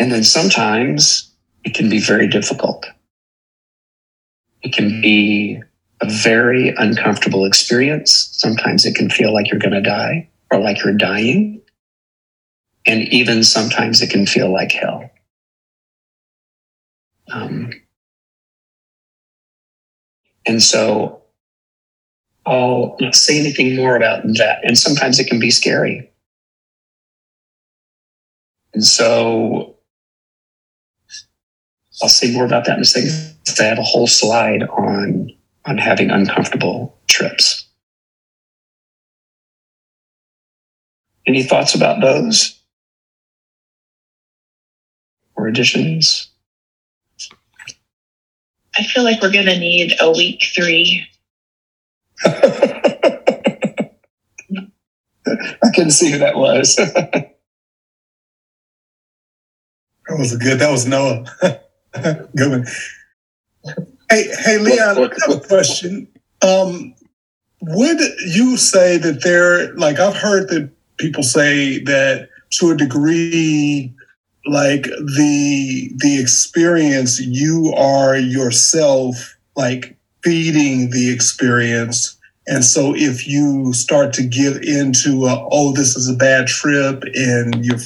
And 0.06 0.12
then 0.12 0.24
sometimes 0.24 1.34
it 1.64 1.74
can 1.74 1.90
be 1.90 2.00
very 2.00 2.28
difficult. 2.28 2.86
It 4.62 4.72
can 4.72 5.02
be 5.02 5.60
a 6.00 6.08
very 6.08 6.70
uncomfortable 6.78 7.44
experience. 7.44 8.30
Sometimes 8.34 8.86
it 8.86 8.94
can 8.94 9.10
feel 9.10 9.34
like 9.34 9.50
you're 9.50 9.60
going 9.60 9.74
to 9.74 9.82
die 9.82 10.30
or 10.52 10.60
like 10.60 10.84
you're 10.84 10.94
dying. 10.94 11.60
And 12.86 13.12
even 13.12 13.44
sometimes 13.44 14.04
it 14.04 14.12
can 14.12 14.28
feel 14.28 14.54
like 14.54 14.74
hell. 14.74 15.10
Um, 17.32 17.72
and 20.46 20.62
so 20.62 21.24
I'll 22.46 22.96
not 23.00 23.16
say 23.16 23.40
anything 23.40 23.76
more 23.76 23.96
about 23.96 24.22
that. 24.38 24.60
And 24.62 24.78
sometimes 24.78 25.20
it 25.20 25.26
can 25.26 25.40
be 25.40 25.50
scary. 25.50 26.12
And 28.76 28.84
so 28.84 29.75
I'll 32.02 32.10
say 32.10 32.32
more 32.32 32.46
about 32.46 32.66
that 32.66 32.78
in 32.78 32.82
a 32.82 32.86
second. 32.86 33.36
I 33.60 33.64
have 33.64 33.80
a 33.80 33.84
whole 33.84 34.08
slide 34.08 34.64
on 34.64 35.32
on 35.66 35.78
having 35.78 36.12
uncomfortable 36.12 37.00
trips. 37.08 37.68
Any 41.28 41.44
thoughts 41.44 41.74
about 41.74 42.02
those? 42.02 42.60
Or 45.36 45.48
additions? 45.48 46.30
I 48.78 48.84
feel 48.84 49.04
like 49.04 49.22
we're 49.22 49.32
going 49.32 49.46
to 49.46 49.58
need 49.58 49.96
a 50.00 50.12
week 50.12 50.44
three. 50.54 51.08
I 52.26 53.90
couldn't 55.74 55.92
see 55.92 56.12
who 56.12 56.20
that 56.20 56.36
was. 56.36 56.76
that 56.76 57.36
was 60.10 60.36
good. 60.38 60.60
That 60.60 60.72
was 60.72 60.86
Noah. 60.86 61.26
good 62.36 62.52
one. 62.52 62.66
Hey, 64.10 64.28
hey, 64.44 64.58
Leon, 64.60 64.98
I 64.98 65.02
have 65.02 65.38
a 65.38 65.48
question. 65.48 66.08
Um, 66.42 66.94
would 67.62 68.00
you 68.26 68.58
say 68.58 68.98
that 68.98 69.24
there, 69.24 69.74
like, 69.76 70.00
I've 70.00 70.16
heard 70.16 70.50
that 70.50 70.70
people 70.98 71.24
say 71.24 71.80
that 71.84 72.30
to 72.60 72.72
a 72.72 72.78
degree, 72.78 73.94
like 74.46 74.84
the 74.84 75.92
the 75.98 76.20
experience, 76.20 77.20
you 77.20 77.74
are 77.76 78.16
yourself, 78.16 79.38
like 79.56 79.98
feeding 80.24 80.92
the 80.92 81.12
experience. 81.12 82.18
And 82.48 82.64
so 82.64 82.94
if 82.96 83.28
you 83.28 83.74
start 83.74 84.14
to 84.14 84.24
give 84.24 84.58
into, 84.58 85.26
a, 85.26 85.48
oh, 85.52 85.74
this 85.74 85.96
is 85.96 86.08
a 86.08 86.14
bad 86.14 86.46
trip, 86.46 87.04
and 87.16 87.66
you're 87.66 87.80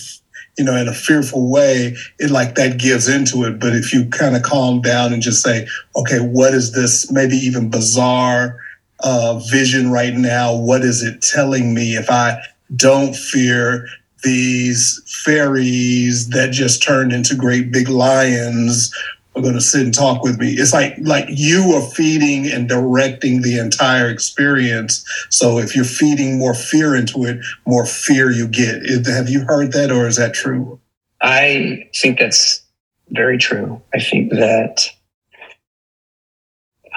you 0.60 0.65
know, 0.65 0.76
in 0.76 0.89
a 0.89 0.93
fearful 0.93 1.50
way, 1.50 1.95
it 2.19 2.30
like 2.30 2.56
that 2.56 2.78
gives 2.78 3.08
into 3.08 3.45
it. 3.45 3.60
But 3.60 3.74
if 3.76 3.93
you 3.93 4.06
kind 4.10 4.36
of 4.36 4.43
calm 4.43 4.82
down 4.82 5.13
and 5.13 5.22
just 5.22 5.41
say, 5.41 5.65
okay, 5.95 6.19
what 6.19 6.54
is 6.54 6.74
this 6.74 7.10
maybe 7.10 7.38
even 7.38 7.69
bizarre 7.69 8.60
uh, 9.00 9.39
vision 9.50 9.89
right 9.89 10.13
now? 10.13 10.54
What 10.54 10.82
is 10.84 11.02
it 11.02 11.22
telling 11.22 11.74
me 11.74 11.95
if 11.95 12.12
I 12.12 12.41
don't 12.76 13.15
fear 13.15 13.88
these 14.22 15.02
fairies 15.24 16.30
that 16.32 16.52
just 16.52 16.84
turned 16.84 17.13
into 17.13 17.36
great 17.36 17.72
big 17.72 17.88
lions 17.88 18.93
are 19.36 19.42
going 19.42 19.54
to 19.54 19.62
sit 19.62 19.82
and 19.82 19.94
talk 19.94 20.24
with 20.24 20.39
me. 20.39 20.50
It's 20.52 20.74
like 20.74 20.96
like 21.00 21.26
you 21.30 21.74
are 21.76 21.82
feeding 21.82 22.48
and 22.52 22.68
directing 22.68 23.42
the 23.42 23.60
entire 23.60 24.10
experience. 24.10 25.06
So 25.30 25.60
if 25.60 25.76
you're 25.76 25.86
feeding 25.86 26.38
more 26.39 26.54
fear 26.54 26.96
into 26.96 27.26
it, 27.26 27.44
more 27.65 27.86
fear 27.86 28.32
you 28.32 28.48
get. 28.48 28.86
Have 29.08 29.30
you 29.30 29.46
heard 29.46 29.72
that, 29.74 29.92
or 29.92 30.08
is 30.08 30.18
that 30.18 30.34
true? 30.34 30.80
I 31.22 31.89
think 31.96 32.20
that's 32.20 32.62
very 33.10 33.38
true. 33.38 33.82
I 33.94 34.00
think 34.00 34.32
that 34.32 34.89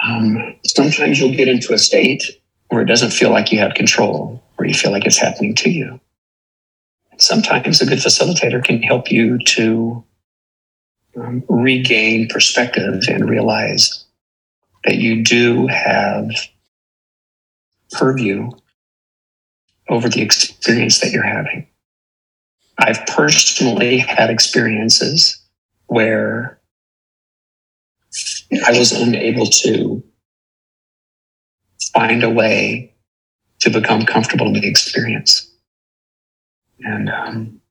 um, 0.03 0.55
sometimes 0.65 1.19
you'll 1.19 1.35
get 1.35 1.47
into 1.47 1.73
a 1.73 1.77
state 1.77 2.23
where 2.69 2.81
it 2.81 2.85
doesn't 2.85 3.11
feel 3.11 3.29
like 3.29 3.51
you 3.51 3.59
have 3.59 3.73
control, 3.73 4.43
where 4.55 4.67
you 4.67 4.73
feel 4.73 4.91
like 4.91 5.05
it's 5.05 5.17
happening 5.17 5.55
to 5.55 5.69
you. 5.69 5.99
Sometimes 7.17 7.81
a 7.81 7.85
good 7.85 7.99
facilitator 7.99 8.63
can 8.63 8.81
help 8.81 9.11
you 9.11 9.37
to 9.37 10.03
um, 11.15 11.43
regain 11.47 12.27
perspective 12.27 13.03
and 13.07 13.29
realize 13.29 14.05
that 14.83 14.95
you 14.95 15.23
do 15.23 15.67
have 15.67 16.29
purview 17.91 18.49
over 19.89 20.09
the 20.09 20.21
experience 20.21 20.99
that 20.99 21.11
you're 21.11 21.23
having. 21.23 21.67
I've 22.77 23.05
personally 23.05 23.99
had 23.99 24.29
experiences 24.29 25.39
where 25.87 26.59
I 28.65 28.77
was 28.77 28.91
unable 28.91 29.45
to 29.45 30.03
find 31.93 32.23
a 32.23 32.29
way 32.29 32.93
to 33.59 33.69
become 33.69 34.05
comfortable 34.05 34.47
in 34.47 34.53
the 34.53 34.67
experience. 34.67 35.49
And 36.79 37.09
um, 37.09 37.61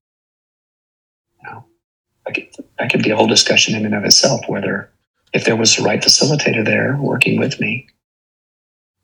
that 2.27 2.91
could 2.91 3.03
be 3.03 3.11
a 3.11 3.17
whole 3.17 3.27
discussion 3.27 3.75
in 3.75 3.85
and 3.85 3.95
of 3.95 4.05
itself, 4.05 4.41
whether 4.49 4.91
if 5.33 5.45
there 5.45 5.57
was 5.57 5.77
the 5.77 5.83
right 5.83 6.03
facilitator 6.03 6.65
there 6.65 6.97
working 7.01 7.39
with 7.39 7.61
me, 7.61 7.89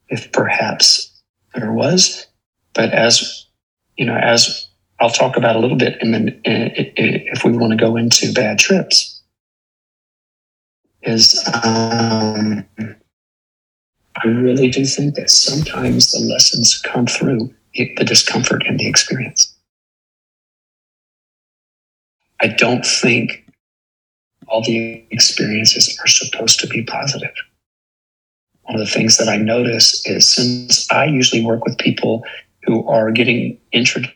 if 0.08 0.30
perhaps 0.32 1.10
there 1.54 1.72
was, 1.72 2.26
but 2.74 2.92
as 2.92 3.46
you 3.96 4.04
know, 4.04 4.16
as 4.16 4.66
I'll 5.00 5.10
talk 5.10 5.36
about 5.36 5.56
a 5.56 5.58
little 5.58 5.76
bit, 5.76 5.96
and 6.00 6.14
then 6.14 6.40
if 6.44 7.44
we 7.44 7.52
want 7.52 7.72
to 7.72 7.76
go 7.76 7.96
into 7.96 8.32
bad 8.32 8.58
trips, 8.58 9.22
is 11.02 11.42
um, 11.64 12.64
I 14.16 14.26
really 14.26 14.70
do 14.70 14.84
think 14.84 15.14
that 15.14 15.30
sometimes 15.30 16.10
the 16.10 16.20
lessons 16.20 16.80
come 16.82 17.06
through 17.06 17.54
the 17.74 18.04
discomfort 18.04 18.64
and 18.66 18.78
the 18.78 18.88
experience. 18.88 19.54
I 22.40 22.48
don't 22.48 22.84
think 22.84 23.44
all 24.46 24.62
the 24.62 25.04
experiences 25.10 25.98
are 26.02 26.06
supposed 26.06 26.60
to 26.60 26.66
be 26.66 26.82
positive. 26.82 27.34
One 28.62 28.80
of 28.80 28.80
the 28.80 28.92
things 28.92 29.16
that 29.16 29.28
I 29.28 29.36
notice 29.36 30.06
is 30.06 30.30
since 30.30 30.90
I 30.90 31.06
usually 31.06 31.44
work 31.44 31.64
with 31.64 31.78
people 31.78 32.24
who 32.64 32.86
are 32.86 33.10
getting 33.10 33.58
introduced 33.72 34.14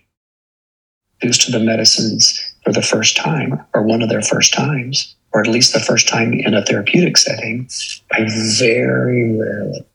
to 1.22 1.50
the 1.50 1.60
medicines 1.60 2.54
for 2.64 2.72
the 2.72 2.82
first 2.82 3.16
time 3.16 3.64
or 3.74 3.82
one 3.82 4.02
of 4.02 4.08
their 4.08 4.22
first 4.22 4.52
times, 4.52 5.14
or 5.32 5.40
at 5.40 5.48
least 5.48 5.72
the 5.72 5.80
first 5.80 6.08
time 6.08 6.32
in 6.32 6.54
a 6.54 6.64
therapeutic 6.64 7.16
setting, 7.16 7.68
I 8.10 8.26
very 8.58 9.36
rarely 9.36 9.86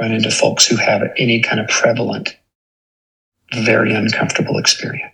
run 0.00 0.12
into 0.12 0.30
folks 0.30 0.66
who 0.66 0.76
have 0.76 1.02
any 1.16 1.40
kind 1.40 1.60
of 1.60 1.68
prevalent, 1.68 2.36
very 3.54 3.92
uncomfortable 3.92 4.56
experience. 4.56 5.12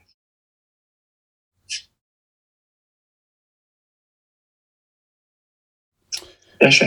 Yes, 6.60 6.82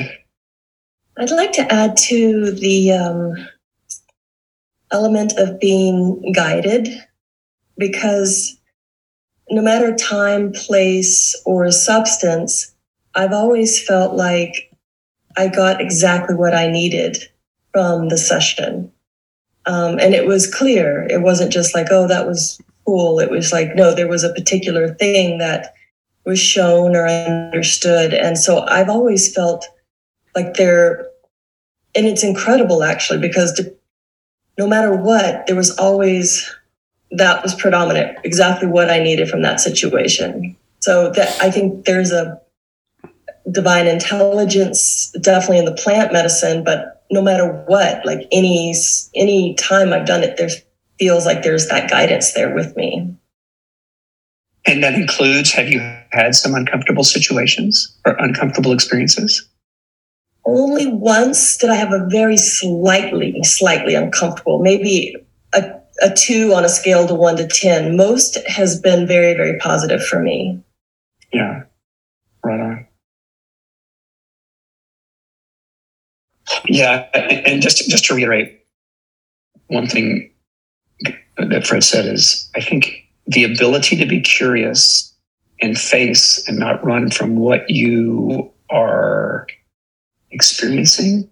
I'd 1.18 1.32
like 1.32 1.52
to 1.54 1.72
add 1.72 1.98
to 1.98 2.52
the 2.52 2.92
um, 2.94 3.36
element 4.92 5.34
of 5.38 5.60
being 5.60 6.32
guided 6.34 6.88
because 7.78 8.58
no 9.50 9.62
matter 9.62 9.96
time, 9.96 10.52
place, 10.52 11.36
or 11.46 11.72
substance, 11.72 12.74
I've 13.16 13.34
always 13.34 13.84
felt 13.86 14.16
like 14.16 14.72
I 15.38 15.48
got 15.48 15.82
exactly 15.82 16.36
what 16.36 16.54
I 16.54 16.68
needed 16.68 17.18
from 17.72 18.10
the 18.10 18.18
session. 18.18 18.92
Um, 19.66 20.00
and 20.00 20.14
it 20.14 20.26
was 20.26 20.54
clear. 20.54 21.08
It 21.10 21.22
wasn't 21.22 21.52
just 21.52 21.76
like, 21.76 21.88
oh, 21.92 22.08
that 22.08 22.28
was 22.28 22.60
cool. 22.86 23.20
It 23.20 23.30
was 23.30 23.52
like, 23.52 23.76
no, 23.76 23.94
there 23.94 24.08
was 24.08 24.24
a 24.24 24.34
particular 24.34 24.94
thing 24.96 25.40
that 25.40 25.74
was 26.30 26.40
shown 26.40 26.96
or 26.96 27.08
understood. 27.08 28.14
And 28.14 28.38
so 28.38 28.62
I've 28.68 28.88
always 28.88 29.34
felt 29.34 29.68
like 30.36 30.54
there, 30.54 31.08
and 31.96 32.06
it's 32.06 32.24
incredible 32.24 32.84
actually, 32.84 33.20
because 33.20 33.60
no 34.58 34.68
matter 34.68 34.96
what, 34.96 35.48
there 35.48 35.56
was 35.56 35.76
always 35.78 36.48
that 37.12 37.42
was 37.42 37.56
predominant, 37.56 38.20
exactly 38.24 38.68
what 38.68 38.92
I 38.92 39.00
needed 39.00 39.28
from 39.28 39.42
that 39.42 39.60
situation. 39.60 40.56
So 40.82 41.10
that 41.12 41.42
I 41.42 41.50
think 41.50 41.86
there's 41.86 42.12
a 42.12 42.40
divine 43.52 43.88
intelligence 43.88 45.12
definitely 45.20 45.58
in 45.58 45.66
the 45.66 45.74
plant 45.74 46.14
medicine, 46.14 46.64
but 46.64 47.04
no 47.10 47.24
matter 47.24 47.64
what, 47.66 48.06
like 48.06 48.28
any 48.32 48.76
any 49.16 49.56
time 49.56 49.92
I've 49.92 50.06
done 50.06 50.22
it, 50.24 50.38
there 50.38 50.50
feels 51.00 51.26
like 51.26 51.42
there's 51.42 51.68
that 51.70 51.90
guidance 51.90 52.34
there 52.34 52.54
with 52.54 52.76
me. 52.76 53.16
And 54.68 54.84
that 54.84 54.94
includes 54.94 55.52
have 55.54 55.68
you 55.68 55.80
had 56.12 56.36
some 56.36 56.56
uncomfortable 56.56 57.04
situations 57.04 57.96
or 58.06 58.14
uncomfortable 58.14 58.72
experiences? 58.72 59.48
Only 60.46 60.88
once 60.88 61.58
did 61.58 61.70
I 61.70 61.76
have 61.76 61.94
a 61.94 62.08
very 62.10 62.38
slightly, 62.38 63.40
slightly 63.44 63.94
uncomfortable, 63.94 64.60
maybe 64.60 65.16
a, 65.54 65.80
a 66.02 66.14
two 66.14 66.54
on 66.54 66.66
a 66.66 66.70
scale 66.70 67.08
to 67.08 67.14
one 67.14 67.38
to 67.38 67.48
10. 67.48 67.96
Most 67.96 68.38
has 68.48 68.80
been 68.80 69.06
very, 69.06 69.34
very 69.36 69.60
positive 69.60 70.04
for 70.04 70.20
me. 70.22 70.60
Yeah, 71.32 71.64
right 72.44 72.60
on. 72.60 72.88
Yeah, 76.66 77.08
and 77.14 77.62
just 77.62 77.88
just 77.90 78.06
to 78.06 78.16
reiterate, 78.16 78.66
one 79.68 79.88
thing 79.88 80.32
that 81.38 81.66
Fred 81.66 81.84
said 81.84 82.06
is, 82.06 82.50
I 82.56 82.62
think 82.62 83.06
the 83.28 83.44
ability 83.44 83.96
to 83.98 84.06
be 84.06 84.20
curious 84.20 85.09
and 85.62 85.78
face 85.78 86.48
and 86.48 86.58
not 86.58 86.84
run 86.84 87.10
from 87.10 87.36
what 87.36 87.70
you 87.70 88.52
are 88.70 89.48
experiencing 90.32 91.30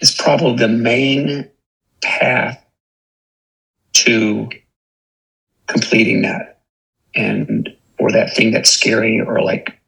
is 0.00 0.14
probably 0.14 0.56
the 0.56 0.68
main 0.68 1.48
path 2.02 2.62
to 3.92 4.48
completing 5.66 6.22
that 6.22 6.60
and 7.14 7.68
or 7.98 8.12
that 8.12 8.34
thing 8.34 8.50
that's 8.52 8.70
scary 8.70 9.20
or 9.20 9.42
like 9.42 9.78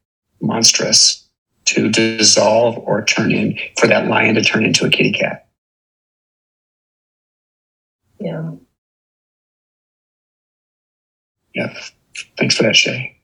monstrous 0.40 1.28
to 1.66 1.88
dissolve 1.88 2.76
or 2.78 3.04
turn 3.04 3.30
in 3.30 3.56
for 3.78 3.86
that 3.86 4.08
lion 4.08 4.34
to 4.34 4.42
turn 4.42 4.64
into 4.64 4.84
a 4.84 4.90
kitty 4.90 5.12
cat. 5.12 5.46
Yeah. 8.18 8.52
Yeah. 11.54 11.74
Thanks 12.38 12.56
for 12.56 12.64
that, 12.64 12.76
Shay. 12.76 13.16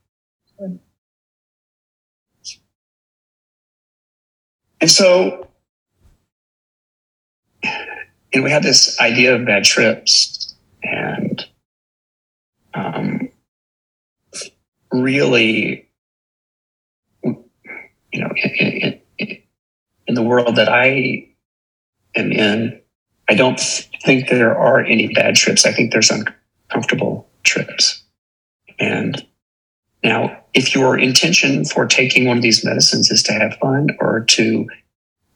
And 4.79 4.91
so, 4.91 5.47
and 8.33 8.43
we 8.43 8.51
had 8.51 8.61
this 8.63 8.99
idea 8.99 9.35
of 9.35 9.45
bad 9.45 9.63
trips 9.63 10.55
and 10.83 11.43
um, 12.75 13.29
really 14.91 15.87
you 18.17 18.23
know, 18.23 18.33
in, 18.35 19.01
in, 19.19 19.37
in 20.07 20.15
the 20.15 20.23
world 20.23 20.55
that 20.55 20.69
I 20.69 21.27
am 22.15 22.31
in, 22.31 22.81
I 23.29 23.35
don't 23.35 23.59
think 24.03 24.29
there 24.29 24.57
are 24.57 24.79
any 24.79 25.13
bad 25.13 25.35
trips. 25.35 25.65
I 25.65 25.71
think 25.71 25.91
there's 25.91 26.11
uncomfortable 26.11 27.29
trips. 27.43 28.03
And 28.79 29.25
now, 30.03 30.43
if 30.53 30.75
your 30.75 30.97
intention 30.97 31.65
for 31.65 31.85
taking 31.85 32.25
one 32.25 32.37
of 32.37 32.43
these 32.43 32.63
medicines 32.63 33.11
is 33.11 33.23
to 33.23 33.33
have 33.33 33.57
fun 33.59 33.89
or 33.99 34.25
to 34.25 34.67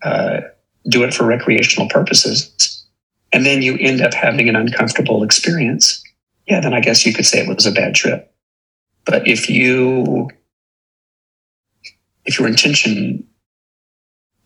uh, 0.04 0.42
do 0.88 1.04
it 1.04 1.14
for 1.14 1.26
recreational 1.26 1.90
purposes, 1.90 2.86
and 3.32 3.46
then 3.46 3.62
you 3.62 3.78
end 3.78 4.02
up 4.02 4.14
having 4.14 4.50
an 4.50 4.56
uncomfortable 4.56 5.24
experience, 5.24 6.04
yeah, 6.48 6.60
then 6.60 6.74
I 6.74 6.82
guess 6.82 7.06
you 7.06 7.14
could 7.14 7.26
say 7.26 7.40
it 7.40 7.48
was 7.48 7.66
a 7.66 7.72
bad 7.72 7.96
trip. 7.96 8.34
But 9.06 9.28
if 9.28 9.50
you 9.50 10.30
if 12.26 12.38
your 12.38 12.48
intention 12.48 13.28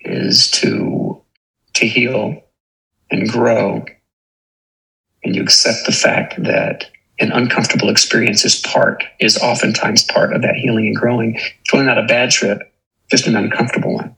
is 0.01 0.49
to 0.51 1.21
to 1.73 1.87
heal 1.87 2.41
and 3.11 3.29
grow 3.29 3.83
and 5.23 5.35
you 5.35 5.41
accept 5.41 5.85
the 5.85 5.91
fact 5.91 6.41
that 6.43 6.89
an 7.19 7.31
uncomfortable 7.31 7.89
experience 7.89 8.43
is 8.43 8.59
part 8.59 9.03
is 9.19 9.37
oftentimes 9.37 10.03
part 10.03 10.33
of 10.33 10.41
that 10.41 10.55
healing 10.55 10.87
and 10.87 10.95
growing. 10.95 11.35
It's 11.35 11.73
really 11.73 11.85
not 11.85 11.97
a 11.97 12.03
bad 12.03 12.31
trip 12.31 12.71
just 13.09 13.27
an 13.27 13.35
uncomfortable 13.35 13.93
one. 13.93 14.15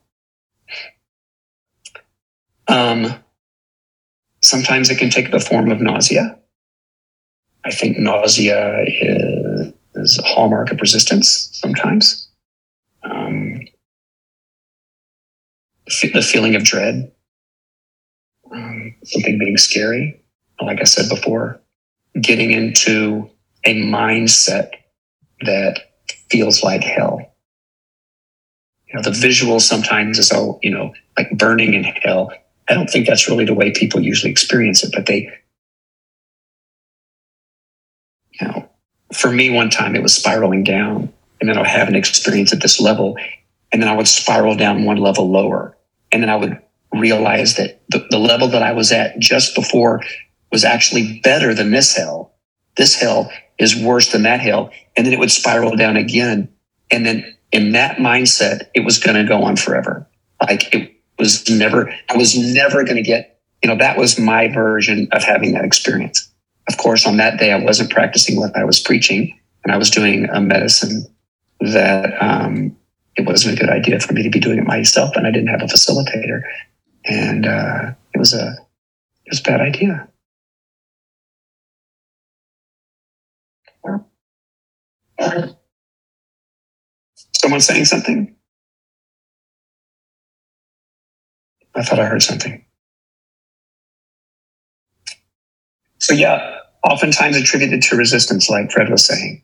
Um, 2.67 3.13
sometimes 4.43 4.89
it 4.89 4.97
can 4.97 5.09
take 5.09 5.31
the 5.31 5.39
form 5.39 5.71
of 5.71 5.81
nausea. 5.81 6.37
I 7.65 7.71
think 7.71 7.97
nausea 7.97 8.83
is, 8.85 9.73
is 9.95 10.19
a 10.19 10.23
hallmark 10.23 10.71
of 10.71 10.79
resistance 10.79 11.49
sometimes. 11.53 12.29
Um, 13.03 13.61
the 15.85 16.21
feeling 16.21 16.55
of 16.55 16.63
dread, 16.63 17.11
um, 18.51 18.95
something 19.03 19.39
being 19.39 19.57
scary. 19.57 20.21
Like 20.61 20.81
I 20.81 20.85
said 20.85 21.07
before, 21.09 21.61
getting 22.21 22.51
into 22.51 23.29
a 23.63 23.75
mindset 23.75 24.71
that 25.41 25.79
feels 26.29 26.63
like 26.63 26.83
hell. 26.83 27.19
You 28.87 28.95
know, 28.95 29.01
the 29.01 29.11
visual 29.11 29.59
sometimes 29.59 30.17
is 30.17 30.31
all, 30.31 30.59
you 30.61 30.71
know, 30.71 30.93
like 31.17 31.29
burning 31.37 31.73
in 31.73 31.83
hell. 31.83 32.31
I 32.69 32.73
don't 32.73 32.89
think 32.89 33.07
that's 33.07 33.29
really 33.29 33.45
the 33.45 33.53
way 33.53 33.71
people 33.71 34.01
usually 34.01 34.31
experience 34.31 34.83
it, 34.83 34.91
but 34.93 35.05
they, 35.05 35.29
you 38.39 38.47
know, 38.47 38.69
for 39.13 39.31
me, 39.31 39.49
one 39.49 39.69
time 39.69 39.95
it 39.95 40.01
was 40.01 40.13
spiraling 40.13 40.63
down 40.63 41.13
and 41.39 41.49
then 41.49 41.57
I 41.57 41.61
would 41.61 41.69
have 41.69 41.87
an 41.87 41.95
experience 41.95 42.53
at 42.53 42.61
this 42.61 42.79
level, 42.79 43.17
and 43.71 43.81
then 43.81 43.89
I 43.89 43.95
would 43.95 44.07
spiral 44.07 44.55
down 44.55 44.85
one 44.85 44.97
level 44.97 45.29
lower, 45.29 45.77
and 46.11 46.23
then 46.23 46.29
I 46.29 46.35
would 46.35 46.59
realize 46.93 47.55
that 47.55 47.81
the, 47.89 48.05
the 48.09 48.17
level 48.17 48.47
that 48.49 48.63
I 48.63 48.71
was 48.71 48.91
at 48.91 49.19
just 49.19 49.53
before 49.55 50.01
was 50.51 50.63
actually 50.63 51.19
better 51.23 51.53
than 51.53 51.71
this 51.71 51.95
hell. 51.95 52.33
This 52.75 52.95
hell 52.95 53.31
is 53.57 53.75
worse 53.75 54.11
than 54.11 54.23
that 54.23 54.39
hell, 54.39 54.71
and 54.95 55.05
then 55.05 55.13
it 55.13 55.19
would 55.19 55.31
spiral 55.31 55.75
down 55.75 55.97
again, 55.97 56.49
and 56.91 57.05
then 57.05 57.37
in 57.51 57.71
that 57.71 57.97
mindset, 57.97 58.67
it 58.73 58.81
was 58.81 58.99
going 58.99 59.15
to 59.15 59.27
go 59.27 59.43
on 59.43 59.55
forever. 59.55 60.07
Like 60.41 60.73
it 60.73 60.93
was 61.17 61.49
never, 61.49 61.91
I 62.09 62.17
was 62.17 62.37
never 62.37 62.83
going 62.83 62.97
to 62.97 63.01
get, 63.01 63.39
you 63.63 63.69
know, 63.69 63.77
that 63.77 63.97
was 63.97 64.19
my 64.19 64.47
version 64.47 65.07
of 65.11 65.23
having 65.23 65.53
that 65.53 65.65
experience. 65.65 66.29
Of 66.69 66.77
course, 66.77 67.07
on 67.07 67.17
that 67.17 67.39
day, 67.39 67.51
I 67.51 67.63
wasn't 67.63 67.91
practicing 67.91 68.37
what 68.37 68.55
I 68.55 68.63
was 68.63 68.79
preaching 68.79 69.39
and 69.63 69.73
I 69.73 69.77
was 69.77 69.89
doing 69.89 70.29
a 70.29 70.39
medicine 70.39 71.05
that 71.59 72.21
um, 72.21 72.75
it 73.15 73.25
wasn't 73.25 73.55
a 73.55 73.59
good 73.59 73.69
idea 73.69 73.99
for 73.99 74.13
me 74.13 74.23
to 74.23 74.29
be 74.29 74.39
doing 74.39 74.59
it 74.59 74.65
myself, 74.65 75.15
and 75.15 75.25
I 75.25 75.31
didn't 75.31 75.49
have 75.49 75.61
a 75.61 75.65
facilitator, 75.65 76.41
and 77.05 77.45
uh, 77.45 77.91
it 78.13 78.17
was 78.17 78.33
a 78.33 78.55
it 79.25 79.31
was 79.31 79.39
a 79.39 79.43
bad 79.43 79.59
idea. 79.59 80.07
Someone 87.33 87.61
saying 87.61 87.85
something? 87.85 88.35
I 91.75 91.83
thought 91.83 91.99
I 91.99 92.05
heard 92.05 92.23
something. 92.23 92.65
So, 95.99 96.13
yeah, 96.13 96.57
oftentimes 96.83 97.37
attributed 97.37 97.81
to 97.83 97.95
resistance, 97.95 98.49
like 98.49 98.71
Fred 98.71 98.89
was 98.89 99.05
saying. 99.05 99.43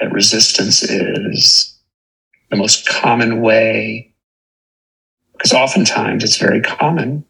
That 0.00 0.12
resistance 0.12 0.82
is 0.82 1.78
the 2.50 2.56
most 2.56 2.86
common 2.86 3.40
way, 3.40 4.14
because 5.32 5.52
oftentimes 5.52 6.24
it's 6.24 6.36
very 6.36 6.60
common 6.60 7.24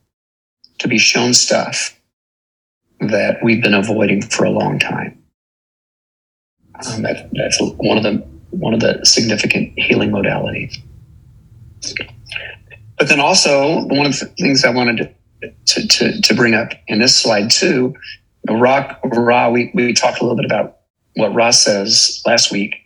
to 0.78 0.88
be 0.88 0.98
shown 0.98 1.34
stuff 1.34 1.98
that 3.00 3.38
we've 3.42 3.62
been 3.62 3.74
avoiding 3.74 4.22
for 4.22 4.44
a 4.44 4.50
long 4.50 4.78
time. 4.78 5.21
Um, 6.86 7.02
that, 7.02 7.30
that's 7.32 7.58
one 7.60 7.96
of 7.96 8.02
the 8.02 8.24
one 8.50 8.74
of 8.74 8.80
the 8.80 9.00
significant 9.04 9.72
healing 9.76 10.10
modalities. 10.10 10.76
But 12.98 13.08
then 13.08 13.18
also 13.18 13.84
one 13.86 14.06
of 14.06 14.18
the 14.18 14.26
things 14.38 14.64
I 14.64 14.70
wanted 14.70 14.98
to 14.98 15.14
to, 15.66 16.20
to, 16.20 16.34
bring 16.34 16.54
up 16.54 16.72
in 16.86 17.00
this 17.00 17.16
slide 17.20 17.50
too, 17.50 17.94
Ra, 18.48 18.96
Ra 19.04 19.50
we, 19.50 19.70
we 19.74 19.92
talked 19.92 20.20
a 20.20 20.22
little 20.22 20.36
bit 20.36 20.44
about 20.44 20.78
what 21.14 21.34
Ra 21.34 21.50
says 21.50 22.22
last 22.26 22.52
week. 22.52 22.76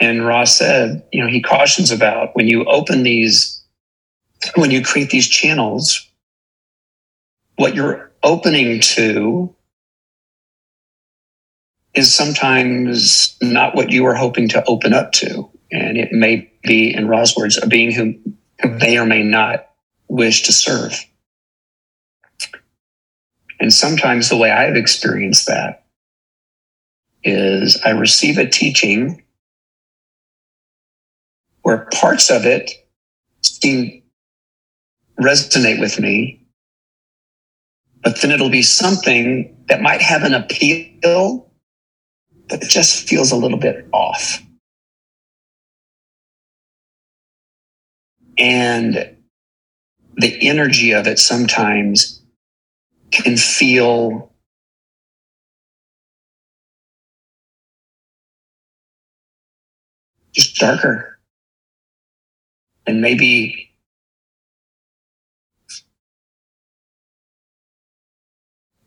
And 0.00 0.24
Ra 0.24 0.44
said, 0.44 1.02
you 1.12 1.20
know, 1.20 1.28
he 1.28 1.42
cautions 1.42 1.90
about 1.90 2.30
when 2.34 2.46
you 2.46 2.64
open 2.66 3.02
these, 3.02 3.62
when 4.54 4.70
you 4.70 4.82
create 4.82 5.10
these 5.10 5.28
channels, 5.28 6.08
what 7.56 7.74
you're 7.74 8.12
opening 8.22 8.80
to 8.80 9.54
is 11.98 12.14
sometimes 12.14 13.36
not 13.42 13.74
what 13.74 13.90
you 13.90 14.04
were 14.04 14.14
hoping 14.14 14.48
to 14.48 14.64
open 14.66 14.94
up 14.94 15.10
to. 15.12 15.50
And 15.70 15.98
it 15.98 16.12
may 16.12 16.50
be, 16.62 16.94
in 16.94 17.08
Ra's 17.08 17.36
words, 17.36 17.58
a 17.60 17.66
being 17.66 17.90
who 17.90 18.14
may 18.64 18.96
or 18.96 19.04
may 19.04 19.22
not 19.24 19.68
wish 20.08 20.44
to 20.44 20.52
serve. 20.52 20.94
And 23.60 23.72
sometimes 23.72 24.28
the 24.28 24.36
way 24.36 24.52
I've 24.52 24.76
experienced 24.76 25.48
that 25.48 25.86
is 27.24 27.80
I 27.84 27.90
receive 27.90 28.38
a 28.38 28.48
teaching 28.48 29.24
where 31.62 31.88
parts 31.92 32.30
of 32.30 32.46
it 32.46 32.70
seem 33.42 34.04
resonate 35.20 35.80
with 35.80 35.98
me, 35.98 36.46
but 38.04 38.20
then 38.20 38.30
it'll 38.30 38.50
be 38.50 38.62
something 38.62 39.56
that 39.68 39.82
might 39.82 40.00
have 40.00 40.22
an 40.22 40.32
appeal 40.32 41.47
that 42.48 42.62
just 42.62 43.08
feels 43.08 43.30
a 43.30 43.36
little 43.36 43.58
bit 43.58 43.86
off. 43.92 44.42
And 48.38 49.16
the 50.16 50.48
energy 50.48 50.92
of 50.92 51.06
it 51.06 51.18
sometimes 51.18 52.22
can 53.10 53.36
feel 53.36 54.32
just 60.32 60.56
darker. 60.56 61.18
And 62.86 63.00
maybe 63.00 63.68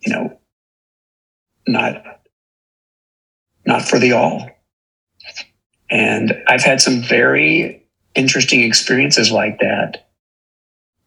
you 0.01 0.13
know, 0.13 0.39
not 1.67 2.20
not 3.65 3.83
for 3.83 3.99
the 3.99 4.13
all. 4.13 4.49
And 5.89 6.33
I've 6.47 6.63
had 6.63 6.81
some 6.81 7.01
very 7.01 7.85
interesting 8.15 8.61
experiences 8.61 9.31
like 9.31 9.59
that 9.59 10.07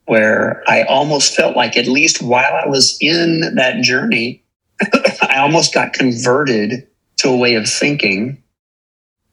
where 0.07 0.63
I 0.69 0.83
almost 0.83 1.35
felt 1.35 1.57
like, 1.57 1.77
at 1.77 1.87
least 1.87 2.23
while 2.23 2.53
I 2.53 2.67
was 2.69 2.99
in 3.01 3.55
that 3.57 3.83
journey, 3.83 4.45
I 5.23 5.39
almost 5.39 5.73
got 5.73 5.95
converted 5.95 6.87
to 7.19 7.31
a 7.31 7.37
way 7.37 7.55
of 7.55 7.67
thinking 7.67 8.43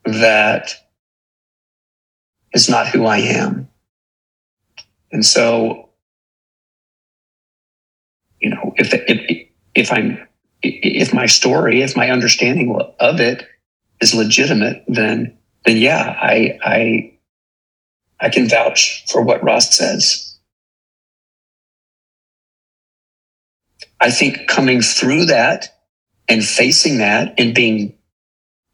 that 0.06 0.74
is 2.54 2.70
not 2.70 2.88
who 2.88 3.06
I 3.06 3.18
am. 3.18 3.68
And 5.12 5.26
so, 5.26 5.90
you 8.40 8.50
know, 8.50 8.74
if, 8.78 8.94
if, 8.94 9.48
if 9.76 9.92
I'm 9.92 10.26
if 10.64 11.14
my 11.14 11.26
story, 11.26 11.82
if 11.82 11.96
my 11.96 12.10
understanding 12.10 12.80
of 13.00 13.20
it 13.20 13.48
is 14.00 14.14
legitimate, 14.14 14.84
then 14.88 15.38
then 15.66 15.78
yeah, 15.78 16.16
I 16.20 16.58
I 16.64 17.14
I 18.20 18.30
can 18.30 18.48
vouch 18.48 19.06
for 19.10 19.22
what 19.22 19.44
Ra 19.44 19.60
says. 19.60 20.38
I 24.00 24.10
think 24.10 24.48
coming 24.48 24.82
through 24.82 25.26
that 25.26 25.78
and 26.28 26.44
facing 26.44 27.00
that 27.00 27.36
and 27.38 27.54
being 27.54 27.94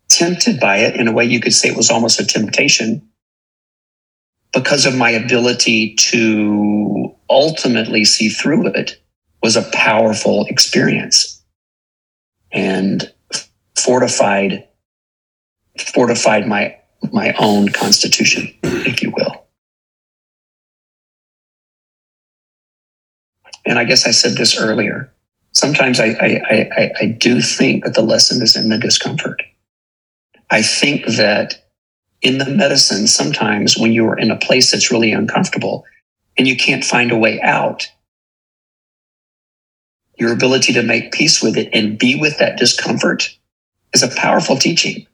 tempted 0.09 0.59
by 0.59 0.77
it 0.77 0.95
in 0.95 1.07
a 1.07 1.11
way 1.11 1.25
you 1.25 1.41
could 1.41 1.53
say 1.53 1.69
it 1.69 1.75
was 1.75 1.89
almost 1.89 2.19
a 2.19 2.25
temptation 2.25 3.09
because 4.53 4.85
of 4.85 4.95
my 4.95 5.09
ability 5.09 5.95
to 5.95 7.13
ultimately 7.29 8.05
see 8.05 8.29
through 8.29 8.67
it 8.67 9.01
was 9.43 9.57
a 9.57 9.69
powerful 9.73 10.45
experience 10.45 11.36
and 12.57 13.13
fortified 13.77 14.67
fortified 15.77 16.47
my 16.47 16.75
my 17.13 17.33
own 17.37 17.69
constitution, 17.69 18.51
if 18.63 19.03
you 19.03 19.13
will. 19.15 19.45
And 23.65 23.77
I 23.77 23.83
guess 23.83 24.07
I 24.07 24.11
said 24.11 24.33
this 24.33 24.59
earlier. 24.59 25.13
Sometimes 25.51 25.99
I, 25.99 26.07
I, 26.07 26.69
I, 26.77 26.91
I 27.01 27.05
do 27.05 27.41
think 27.41 27.83
that 27.83 27.93
the 27.93 28.01
lesson 28.01 28.41
is 28.41 28.55
in 28.55 28.69
the 28.69 28.77
discomfort. 28.77 29.43
I 30.49 30.61
think 30.61 31.05
that 31.05 31.65
in 32.21 32.39
the 32.39 32.49
medicine, 32.49 33.07
sometimes 33.07 33.77
when 33.77 33.91
you 33.91 34.07
are 34.07 34.17
in 34.17 34.31
a 34.31 34.37
place 34.37 34.71
that's 34.71 34.91
really 34.91 35.11
uncomfortable 35.11 35.85
and 36.37 36.47
you 36.47 36.55
can't 36.55 36.83
find 36.83 37.11
a 37.11 37.17
way 37.17 37.39
out, 37.41 37.87
your 40.17 40.33
ability 40.33 40.73
to 40.73 40.83
make 40.83 41.11
peace 41.11 41.41
with 41.41 41.57
it 41.57 41.69
and 41.73 41.99
be 41.99 42.19
with 42.19 42.39
that 42.39 42.57
discomfort 42.57 43.37
is 43.93 44.03
a 44.03 44.15
powerful 44.15 44.57
teaching. 44.57 45.07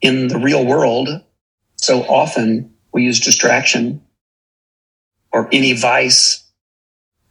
In 0.00 0.28
the 0.28 0.38
real 0.38 0.64
world, 0.64 1.08
so 1.76 2.02
often 2.02 2.74
we 2.92 3.04
use 3.04 3.20
distraction 3.20 4.02
or 5.32 5.48
any 5.52 5.72
vice 5.72 6.44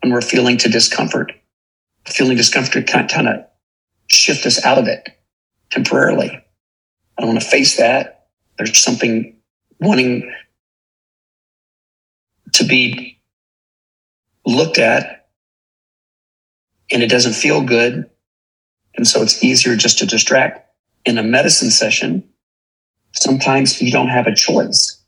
when 0.02 0.12
we're 0.12 0.22
feeling 0.22 0.58
to 0.58 0.70
discomfort. 0.70 1.32
Feeling 2.08 2.38
discomfort 2.38 2.88
can 2.88 3.08
kind 3.08 3.28
of 3.28 3.46
shift 4.08 4.46
us 4.46 4.64
out 4.64 4.78
of 4.78 4.88
it 4.88 5.10
temporarily. 5.72 6.30
I 6.30 7.22
don't 7.22 7.30
want 7.30 7.42
to 7.42 7.48
face 7.48 7.78
that. 7.78 8.28
There's 8.58 8.78
something 8.78 9.38
wanting 9.80 10.32
to 12.54 12.64
be 12.64 13.20
looked 14.46 14.78
at 14.78 15.25
and 16.92 17.04
it 17.04 17.10
doesn't 17.10 17.34
feel 17.34 17.62
good. 17.62 18.10
And 18.96 19.08
so 19.08 19.22
it's 19.22 19.44
easier 19.44 19.76
just 19.76 20.00
to 20.00 20.06
distract. 20.06 20.62
In 21.06 21.18
a 21.18 21.24
medicine 21.24 21.70
session, 21.70 22.28
sometimes 23.12 23.82
you 23.82 23.92
don't 23.92 24.08
have 24.08 24.28
a 24.28 24.36
choice. 24.36 25.00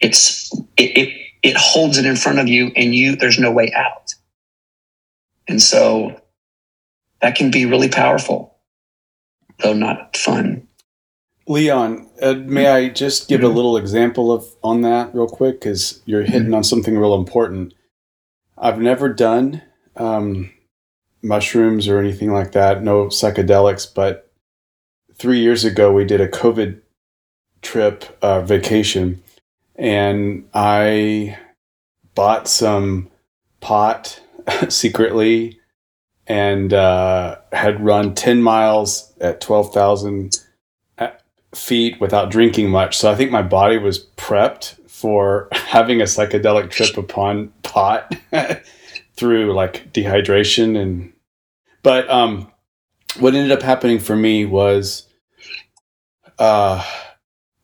It's, 0.00 0.52
it, 0.76 0.96
it, 0.96 1.26
it 1.42 1.56
holds 1.56 1.98
it 1.98 2.06
in 2.06 2.16
front 2.16 2.38
of 2.38 2.48
you 2.48 2.72
and 2.74 2.94
you, 2.94 3.16
there's 3.16 3.38
no 3.38 3.52
way 3.52 3.72
out. 3.74 4.14
And 5.48 5.62
so 5.62 6.20
that 7.20 7.36
can 7.36 7.50
be 7.50 7.66
really 7.66 7.88
powerful, 7.88 8.58
though 9.62 9.72
not 9.72 10.16
fun. 10.16 10.66
Leon, 11.48 12.08
uh, 12.20 12.34
may 12.34 12.66
I 12.66 12.88
just 12.88 13.28
give 13.28 13.44
a 13.44 13.48
little 13.48 13.76
example 13.76 14.32
of 14.32 14.44
on 14.64 14.82
that 14.82 15.14
real 15.14 15.28
quick? 15.28 15.60
Because 15.60 16.02
you're 16.04 16.22
hitting 16.22 16.52
on 16.52 16.64
something 16.64 16.98
real 16.98 17.14
important. 17.14 17.72
I've 18.58 18.80
never 18.80 19.08
done 19.12 19.62
um, 19.96 20.50
mushrooms 21.22 21.88
or 21.88 21.98
anything 21.98 22.32
like 22.32 22.52
that, 22.52 22.82
no 22.82 23.06
psychedelics. 23.06 23.92
But 23.92 24.30
three 25.14 25.40
years 25.40 25.64
ago, 25.64 25.92
we 25.92 26.04
did 26.04 26.20
a 26.20 26.28
COVID 26.28 26.80
trip 27.62 28.04
uh, 28.22 28.42
vacation, 28.42 29.22
and 29.76 30.48
I 30.54 31.38
bought 32.14 32.48
some 32.48 33.10
pot 33.60 34.20
secretly 34.68 35.58
and 36.26 36.72
uh, 36.72 37.36
had 37.52 37.84
run 37.84 38.14
10 38.14 38.42
miles 38.42 39.12
at 39.20 39.40
12,000 39.40 40.36
uh, 40.98 41.08
feet 41.54 42.00
without 42.00 42.30
drinking 42.30 42.70
much. 42.70 42.96
So 42.96 43.10
I 43.10 43.14
think 43.14 43.30
my 43.30 43.42
body 43.42 43.78
was 43.78 44.06
prepped 44.16 44.74
for 44.90 45.48
having 45.52 46.00
a 46.00 46.04
psychedelic 46.04 46.70
trip 46.70 46.96
upon 46.96 47.52
pot 47.62 48.14
through 49.16 49.54
like 49.54 49.92
dehydration 49.92 50.80
and 50.80 51.12
but 51.82 52.08
um 52.10 52.50
what 53.18 53.34
ended 53.34 53.52
up 53.52 53.62
happening 53.62 53.98
for 53.98 54.14
me 54.14 54.44
was 54.44 55.06
uh, 56.38 56.84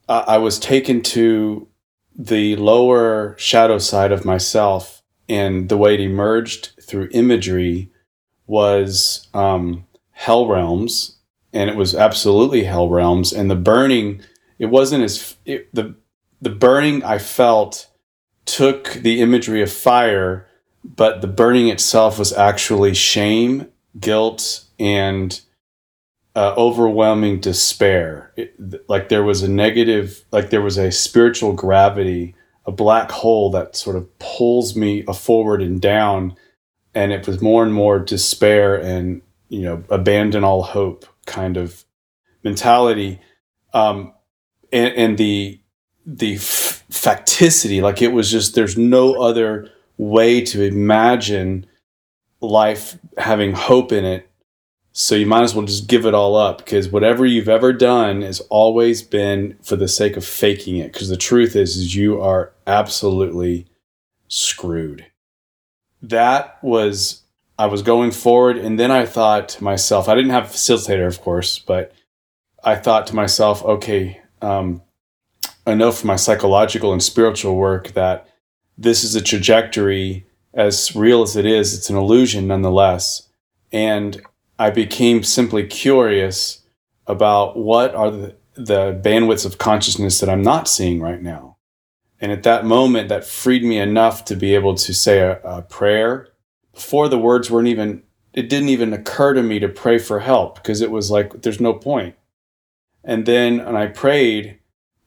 I 0.09 0.39
was 0.39 0.59
taken 0.59 1.03
to 1.03 1.69
the 2.17 2.57
lower 2.57 3.37
shadow 3.39 3.79
side 3.79 4.13
of 4.13 4.25
myself, 4.25 5.03
and 5.29 5.69
the 5.69 5.77
way 5.77 5.95
it 5.95 6.01
emerged 6.01 6.73
through 6.83 7.09
imagery 7.13 7.91
was 8.47 9.29
um, 9.33 9.87
hell 10.11 10.47
realms, 10.47 11.19
and 11.53 11.71
it 11.71 11.77
was 11.77 11.95
absolutely 11.95 12.65
hell 12.65 12.89
realms. 12.89 13.33
And 13.33 13.51
the 13.51 13.57
burning, 13.57 14.23
it 14.59 14.67
wasn't 14.67 15.05
as 15.05 15.37
it, 15.45 15.73
the 15.75 15.95
the 16.41 16.51
burning 16.51 17.05
I 17.05 17.19
felt 17.19 17.89
took 18.45 18.95
the 18.95 19.21
imagery 19.21 19.63
of 19.63 19.71
fire, 19.71 20.47
but 20.85 21.21
the 21.21 21.27
burning 21.29 21.69
itself 21.69 22.19
was 22.19 22.33
actually 22.33 22.95
shame, 22.95 23.69
guilt, 23.99 24.65
and 24.79 25.41
uh, 26.35 26.55
overwhelming 26.57 27.41
despair. 27.41 28.33
It, 28.37 28.89
like 28.89 29.09
there 29.09 29.23
was 29.23 29.43
a 29.43 29.51
negative, 29.51 30.25
like 30.33 30.51
there 30.51 30.63
was 30.63 30.79
a 30.79 30.91
spiritual 30.91 31.53
gravity, 31.53 32.35
a 32.67 32.73
black 32.73 33.11
hole 33.11 33.51
that 33.51 33.77
sort 33.77 33.97
of 33.97 34.19
pulls 34.19 34.75
me 34.75 35.03
forward 35.03 35.63
and 35.63 35.81
down. 35.81 36.37
And 36.95 37.13
it 37.13 37.27
was 37.27 37.41
more 37.41 37.63
and 37.63 37.73
more 37.73 37.99
despair 37.99 38.77
and, 38.77 39.23
you 39.49 39.63
know, 39.63 39.85
abandon 39.89 40.45
all 40.45 40.63
hope 40.63 41.07
kind 41.27 41.57
of 41.57 41.85
mentality. 42.43 43.21
Um, 43.73 44.13
and, 44.73 44.95
and 44.95 45.19
the, 45.19 45.61
the 46.05 46.35
f- 46.35 46.85
facticity, 46.91 47.81
like 47.81 48.03
it 48.03 48.13
was 48.13 48.31
just, 48.31 48.55
there's 48.55 48.77
no 48.77 49.15
other 49.15 49.71
way 49.97 50.41
to 50.41 50.63
imagine 50.63 51.67
life 52.41 52.99
having 53.19 53.53
hope 53.53 53.93
in 53.93 54.05
it 54.05 54.29
so 54.93 55.15
you 55.15 55.27
might 55.27 55.43
as 55.43 55.55
well 55.55 55.65
just 55.65 55.89
give 55.89 56.05
it 56.05 56.15
all 56.15 56.37
up 56.37 56.59
because 56.59 56.91
whatever 56.91 57.25
you've 57.25 57.49
ever 57.49 57.73
done 57.73 58.21
has 58.21 58.41
always 58.51 59.03
been 59.03 59.57
for 59.63 59.75
the 59.75 59.89
sake 59.89 60.19
of 60.19 60.25
faking 60.25 60.77
it. 60.77 60.93
Because 60.93 61.09
the 61.09 61.17
truth 61.17 61.57
is, 61.57 61.77
is 61.77 61.97
you 61.97 62.21
are 62.21 62.53
absolutely 62.67 63.67
screwed. 64.29 65.07
That 66.03 66.59
was 66.63 67.23
I 67.59 67.67
was 67.67 67.83
going 67.83 68.11
forward, 68.11 68.59
and 68.59 68.79
then 68.79 68.91
I 68.91 69.07
thought 69.07 69.49
to 69.51 69.65
myself, 69.65 70.09
I 70.09 70.15
didn't 70.15 70.31
have 70.31 70.47
a 70.47 70.55
facilitator, 70.55 71.07
of 71.07 71.21
course, 71.21 71.59
but 71.59 71.93
I 72.65 72.75
thought 72.75 73.07
to 73.09 73.15
myself, 73.15 73.65
okay, 73.65 74.21
um, 74.41 74.83
I 75.67 75.75
know 75.75 75.93
from 75.93 76.09
my 76.09 76.17
psychological 76.17 76.93
and 76.93 77.03
spiritual 77.03 77.57
work 77.57 77.93
that 77.93 78.29
this 78.77 79.05
is 79.05 79.15
a 79.15 79.23
trajectory, 79.23 80.27
as 80.55 80.95
real 80.95 81.23
as 81.23 81.37
it 81.37 81.47
is, 81.47 81.75
it's 81.75 81.91
an 81.91 81.97
illusion 81.97 82.47
nonetheless. 82.47 83.29
And 83.73 84.23
I 84.59 84.71
became 84.71 85.23
simply 85.23 85.67
curious 85.67 86.63
about 87.07 87.57
what 87.57 87.95
are 87.95 88.11
the, 88.11 88.37
the 88.55 89.01
bandwidths 89.03 89.47
of 89.47 89.59
consciousness 89.59 90.21
that 90.21 90.29
I'm 90.29 90.43
not 90.43 90.69
seeing 90.69 91.01
right 91.01 91.23
now. 91.23 91.57
And 92.21 92.31
at 92.31 92.45
that 92.45 92.65
moment, 92.65 93.09
that 93.09 93.25
freed 93.25 93.65
me 93.65 93.79
enough 93.79 94.25
to 94.27 94.37
be 94.37 94.55
able 94.55 94.77
to 94.77 94.95
say 94.95 95.19
a, 95.21 95.41
a 95.43 95.63
prayer. 95.63 96.29
Before 96.73 97.09
the 97.09 97.19
words 97.19 97.51
weren't 97.51 97.69
even, 97.69 98.03
it 98.33 98.49
didn't 98.49 98.69
even 98.69 98.93
occur 98.93 99.35
to 99.35 99.43
me 99.43 99.59
to 99.59 99.69
pray 99.69 99.99
for 99.99 100.21
help 100.21 100.55
because 100.57 100.81
it 100.81 100.91
was 100.91 101.11
like, 101.11 101.43
there's 101.43 101.61
no 101.61 101.75
point. 101.75 102.15
And 103.03 103.27
then 103.27 103.59
and 103.59 103.77
I 103.77 103.89
prayed, 103.89 104.61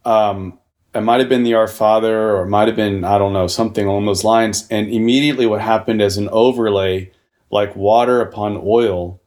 um, 0.04 0.60
it 0.96 1.02
might 1.02 1.20
have 1.20 1.30
been 1.30 1.44
the 1.44 1.54
Our 1.54 1.68
Father 1.68 2.32
or 2.32 2.44
it 2.44 2.50
might 2.50 2.68
have 2.68 2.78
been, 2.78 3.04
I 3.04 3.18
don't 3.18 3.34
know, 3.34 3.48
something 3.48 3.86
along 3.86 4.06
those 4.06 4.24
lines. 4.24 4.68
And 4.70 4.90
immediately 4.90 5.46
what 5.46 5.62
happened 5.62 6.02
as 6.02 6.18
an 6.18 6.30
overlay, 6.30 7.12
like 7.52 7.76
water 7.76 8.22
upon 8.22 8.62
oil, 8.64 9.22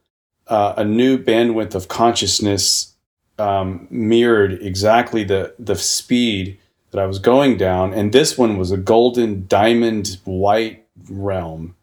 uh, 0.47 0.75
a 0.79 0.85
new 0.85 1.19
bandwidth 1.19 1.75
of 1.75 1.89
consciousness 1.89 2.95
um, 3.39 3.87
mirrored 3.91 4.63
exactly 4.63 5.25
the 5.25 5.55
the 5.59 5.77
speed 5.77 6.59
that 6.91 7.01
I 7.01 7.07
was 7.07 7.19
going 7.19 7.57
down, 7.57 7.93
and 7.93 8.13
this 8.13 8.39
one 8.39 8.57
was 8.57 8.71
a 8.71 8.77
golden 8.77 9.47
diamond 9.47 10.19
white 10.25 10.87
realm 11.09 11.77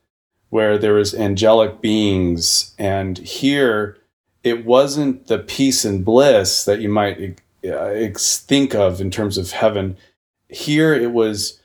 where 0.50 0.78
there 0.78 0.94
was 0.94 1.14
angelic 1.14 1.80
beings, 1.80 2.74
and 2.78 3.18
here 3.20 3.98
it 4.44 4.66
wasn't 4.66 5.28
the 5.28 5.40
peace 5.40 5.86
and 5.86 6.04
bliss 6.04 6.66
that 6.66 6.82
you 6.82 6.90
might 6.90 7.40
uh, 7.70 8.10
think 8.18 8.76
of 8.76 9.02
in 9.02 9.12
terms 9.12 9.38
of 9.38 9.52
heaven. 9.52 9.98
Here 10.50 10.94
it 10.94 11.12
was, 11.12 11.60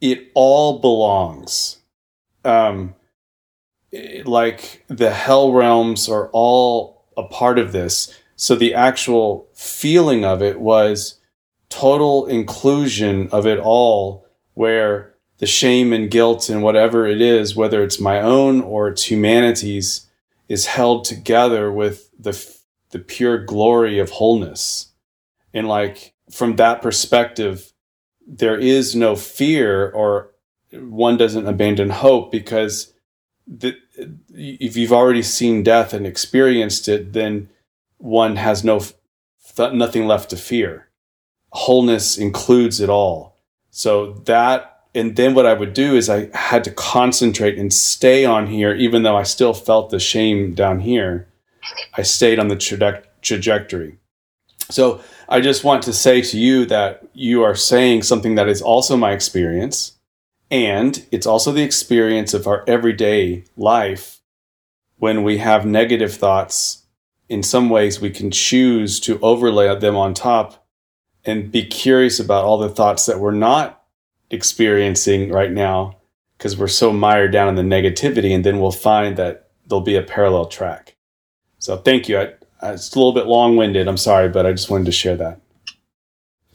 it 0.00 0.30
all 0.34 0.78
belongs. 0.78 1.78
Um, 2.44 2.94
like 4.24 4.84
the 4.88 5.10
hell 5.10 5.52
realms 5.52 6.08
are 6.08 6.28
all 6.32 7.04
a 7.16 7.22
part 7.22 7.58
of 7.58 7.72
this. 7.72 8.16
So 8.36 8.54
the 8.54 8.74
actual 8.74 9.48
feeling 9.54 10.24
of 10.24 10.42
it 10.42 10.60
was 10.60 11.18
total 11.68 12.26
inclusion 12.26 13.28
of 13.32 13.46
it 13.46 13.58
all, 13.58 14.26
where 14.54 15.14
the 15.38 15.46
shame 15.46 15.92
and 15.92 16.10
guilt 16.10 16.48
and 16.48 16.62
whatever 16.62 17.06
it 17.06 17.20
is, 17.20 17.56
whether 17.56 17.82
it's 17.82 18.00
my 18.00 18.20
own 18.20 18.60
or 18.60 18.88
it's 18.88 19.10
humanity's, 19.10 20.06
is 20.48 20.66
held 20.66 21.04
together 21.04 21.72
with 21.72 22.10
the 22.18 22.32
the 22.90 22.98
pure 22.98 23.38
glory 23.38 23.98
of 23.98 24.10
wholeness. 24.10 24.92
And 25.56 25.66
like 25.66 26.12
from 26.30 26.56
that 26.56 26.82
perspective, 26.82 27.72
there 28.26 28.58
is 28.58 28.94
no 28.94 29.16
fear 29.16 29.90
or 29.90 30.32
one 30.70 31.16
doesn't 31.16 31.46
abandon 31.46 31.88
hope 31.88 32.30
because 32.30 32.92
the, 33.46 33.74
if 34.34 34.76
you've 34.76 34.92
already 34.92 35.22
seen 35.22 35.62
death 35.62 35.94
and 35.94 36.06
experienced 36.06 36.88
it, 36.88 37.14
then 37.14 37.48
one 37.96 38.36
has 38.36 38.64
no 38.64 38.80
th- 39.56 39.72
nothing 39.72 40.06
left 40.06 40.28
to 40.28 40.36
fear. 40.36 40.88
Wholeness 41.50 42.18
includes 42.18 42.78
it 42.78 42.90
all. 42.90 43.38
So 43.70 44.12
that, 44.26 44.80
and 44.94 45.16
then 45.16 45.32
what 45.32 45.46
I 45.46 45.54
would 45.54 45.72
do 45.72 45.96
is 45.96 46.10
I 46.10 46.28
had 46.36 46.64
to 46.64 46.70
concentrate 46.70 47.56
and 47.56 47.72
stay 47.72 48.26
on 48.26 48.46
here, 48.46 48.74
even 48.74 49.04
though 49.04 49.16
I 49.16 49.22
still 49.22 49.54
felt 49.54 49.88
the 49.88 50.00
shame 50.00 50.52
down 50.52 50.80
here. 50.80 51.28
I 51.96 52.02
stayed 52.02 52.38
on 52.38 52.48
the 52.48 52.56
traje- 52.56 53.04
trajectory. 53.22 53.98
So 54.70 55.00
I 55.28 55.40
just 55.40 55.64
want 55.64 55.82
to 55.84 55.92
say 55.92 56.22
to 56.22 56.38
you 56.38 56.66
that 56.66 57.06
you 57.12 57.42
are 57.42 57.54
saying 57.54 58.02
something 58.02 58.34
that 58.34 58.48
is 58.48 58.62
also 58.62 58.96
my 58.96 59.12
experience 59.12 59.96
and 60.50 61.04
it's 61.10 61.26
also 61.26 61.52
the 61.52 61.62
experience 61.62 62.32
of 62.32 62.46
our 62.46 62.64
everyday 62.68 63.44
life 63.56 64.20
when 64.98 65.22
we 65.22 65.38
have 65.38 65.66
negative 65.66 66.14
thoughts. 66.14 66.84
In 67.28 67.42
some 67.42 67.68
ways, 67.68 68.00
we 68.00 68.10
can 68.10 68.30
choose 68.30 69.00
to 69.00 69.18
overlay 69.20 69.76
them 69.78 69.96
on 69.96 70.14
top 70.14 70.64
and 71.24 71.50
be 71.50 71.64
curious 71.66 72.20
about 72.20 72.44
all 72.44 72.58
the 72.58 72.68
thoughts 72.68 73.06
that 73.06 73.18
we're 73.18 73.32
not 73.32 73.82
experiencing 74.30 75.30
right 75.32 75.50
now 75.50 75.96
because 76.38 76.56
we're 76.56 76.68
so 76.68 76.92
mired 76.92 77.32
down 77.32 77.48
in 77.48 77.56
the 77.56 77.76
negativity. 77.76 78.32
And 78.32 78.44
then 78.44 78.60
we'll 78.60 78.70
find 78.70 79.16
that 79.16 79.48
there'll 79.66 79.82
be 79.82 79.96
a 79.96 80.02
parallel 80.02 80.46
track. 80.46 80.94
So 81.58 81.76
thank 81.76 82.08
you. 82.08 82.20
I, 82.20 82.34
it's 82.72 82.94
a 82.94 82.98
little 82.98 83.12
bit 83.12 83.26
long 83.26 83.56
winded. 83.56 83.88
I'm 83.88 83.96
sorry, 83.96 84.28
but 84.28 84.46
I 84.46 84.52
just 84.52 84.70
wanted 84.70 84.86
to 84.86 84.92
share 84.92 85.16
that. 85.16 85.40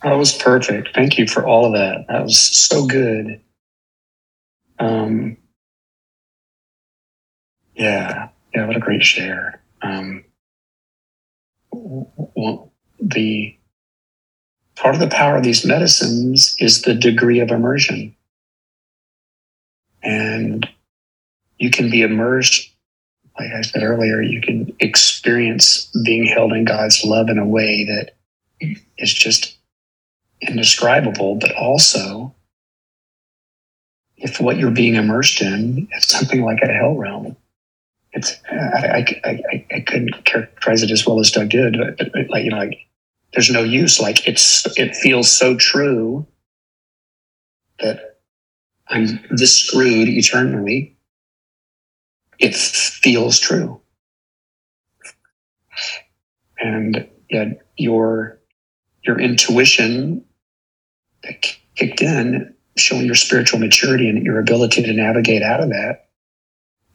That 0.04 0.14
was 0.14 0.34
perfect. 0.34 0.90
Thank 0.96 1.18
you 1.18 1.28
for 1.28 1.46
all 1.46 1.66
of 1.66 1.74
that. 1.74 2.06
That 2.08 2.24
was 2.24 2.40
so 2.40 2.88
good. 2.88 3.40
Um, 4.80 5.38
yeah, 7.76 8.30
yeah, 8.56 8.66
what 8.66 8.78
a 8.78 8.80
great 8.80 9.04
share. 9.04 9.62
Um, 9.84 10.24
the 13.00 13.56
part 14.76 14.96
of 14.96 15.02
the 15.02 15.08
power 15.08 15.38
of 15.38 15.44
these 15.44 15.66
medicines 15.66 16.56
is 16.60 16.82
the 16.82 16.96
degree 16.96 17.40
of 17.40 17.52
immersion. 17.52 18.16
And 20.04 20.68
you 21.60 21.70
can 21.70 21.92
be 21.92 22.02
immersed, 22.02 22.71
like 23.42 23.54
I 23.54 23.62
said 23.62 23.84
earlier, 23.84 24.22
you 24.22 24.42
can 24.42 24.76
experience 24.80 25.90
being 26.06 26.26
held 26.26 26.54
in 26.54 26.66
God's 26.66 27.04
love 27.04 27.30
in 27.30 27.38
a 27.38 27.48
way 27.48 27.86
that 27.86 28.12
is 28.98 29.14
just 29.14 29.58
indescribable, 30.42 31.36
but 31.36 31.56
also 31.56 32.34
if 34.18 34.40
what 34.40 34.58
you're 34.58 34.72
being 34.72 34.96
immersed 34.96 35.42
in 35.42 35.88
is 35.96 36.06
something 36.06 36.44
like 36.44 36.60
a 36.62 36.72
hell 36.72 36.96
realm, 36.96 37.36
it's 38.14 38.36
I, 38.52 39.06
I, 39.24 39.30
I, 39.30 39.66
I 39.72 39.80
couldn't 39.82 40.26
characterize 40.26 40.84
it 40.84 40.92
as 40.92 41.06
well 41.08 41.20
as 41.20 41.32
Doug 41.32 41.50
did, 41.50 41.78
but, 41.78 41.98
but 41.98 42.30
like 42.30 42.44
you 42.44 42.52
know, 42.52 42.58
like 42.58 42.78
there's 43.34 43.50
no 43.50 43.64
use. 43.64 44.00
Like 44.00 44.28
it's 44.28 44.66
it 44.78 44.96
feels 44.96 45.32
so 45.32 45.56
true 45.56 46.28
that 47.80 48.20
I'm 48.88 49.20
this 49.32 49.56
screwed 49.56 50.10
eternally. 50.10 50.96
It 52.42 52.56
feels 52.56 53.40
true, 53.40 53.80
and 56.60 57.08
yet 57.30 57.62
your 57.78 58.40
your 59.04 59.20
intuition 59.20 60.26
that 61.24 61.56
kicked 61.76 62.02
in 62.02 62.54
showing 62.78 63.06
your 63.06 63.16
spiritual 63.16 63.60
maturity 63.60 64.10
and 64.10 64.26
your 64.26 64.40
ability 64.40 64.84
to 64.84 64.94
navigate 64.94 65.44
out 65.44 65.62
of 65.62 65.70
that 65.70 66.10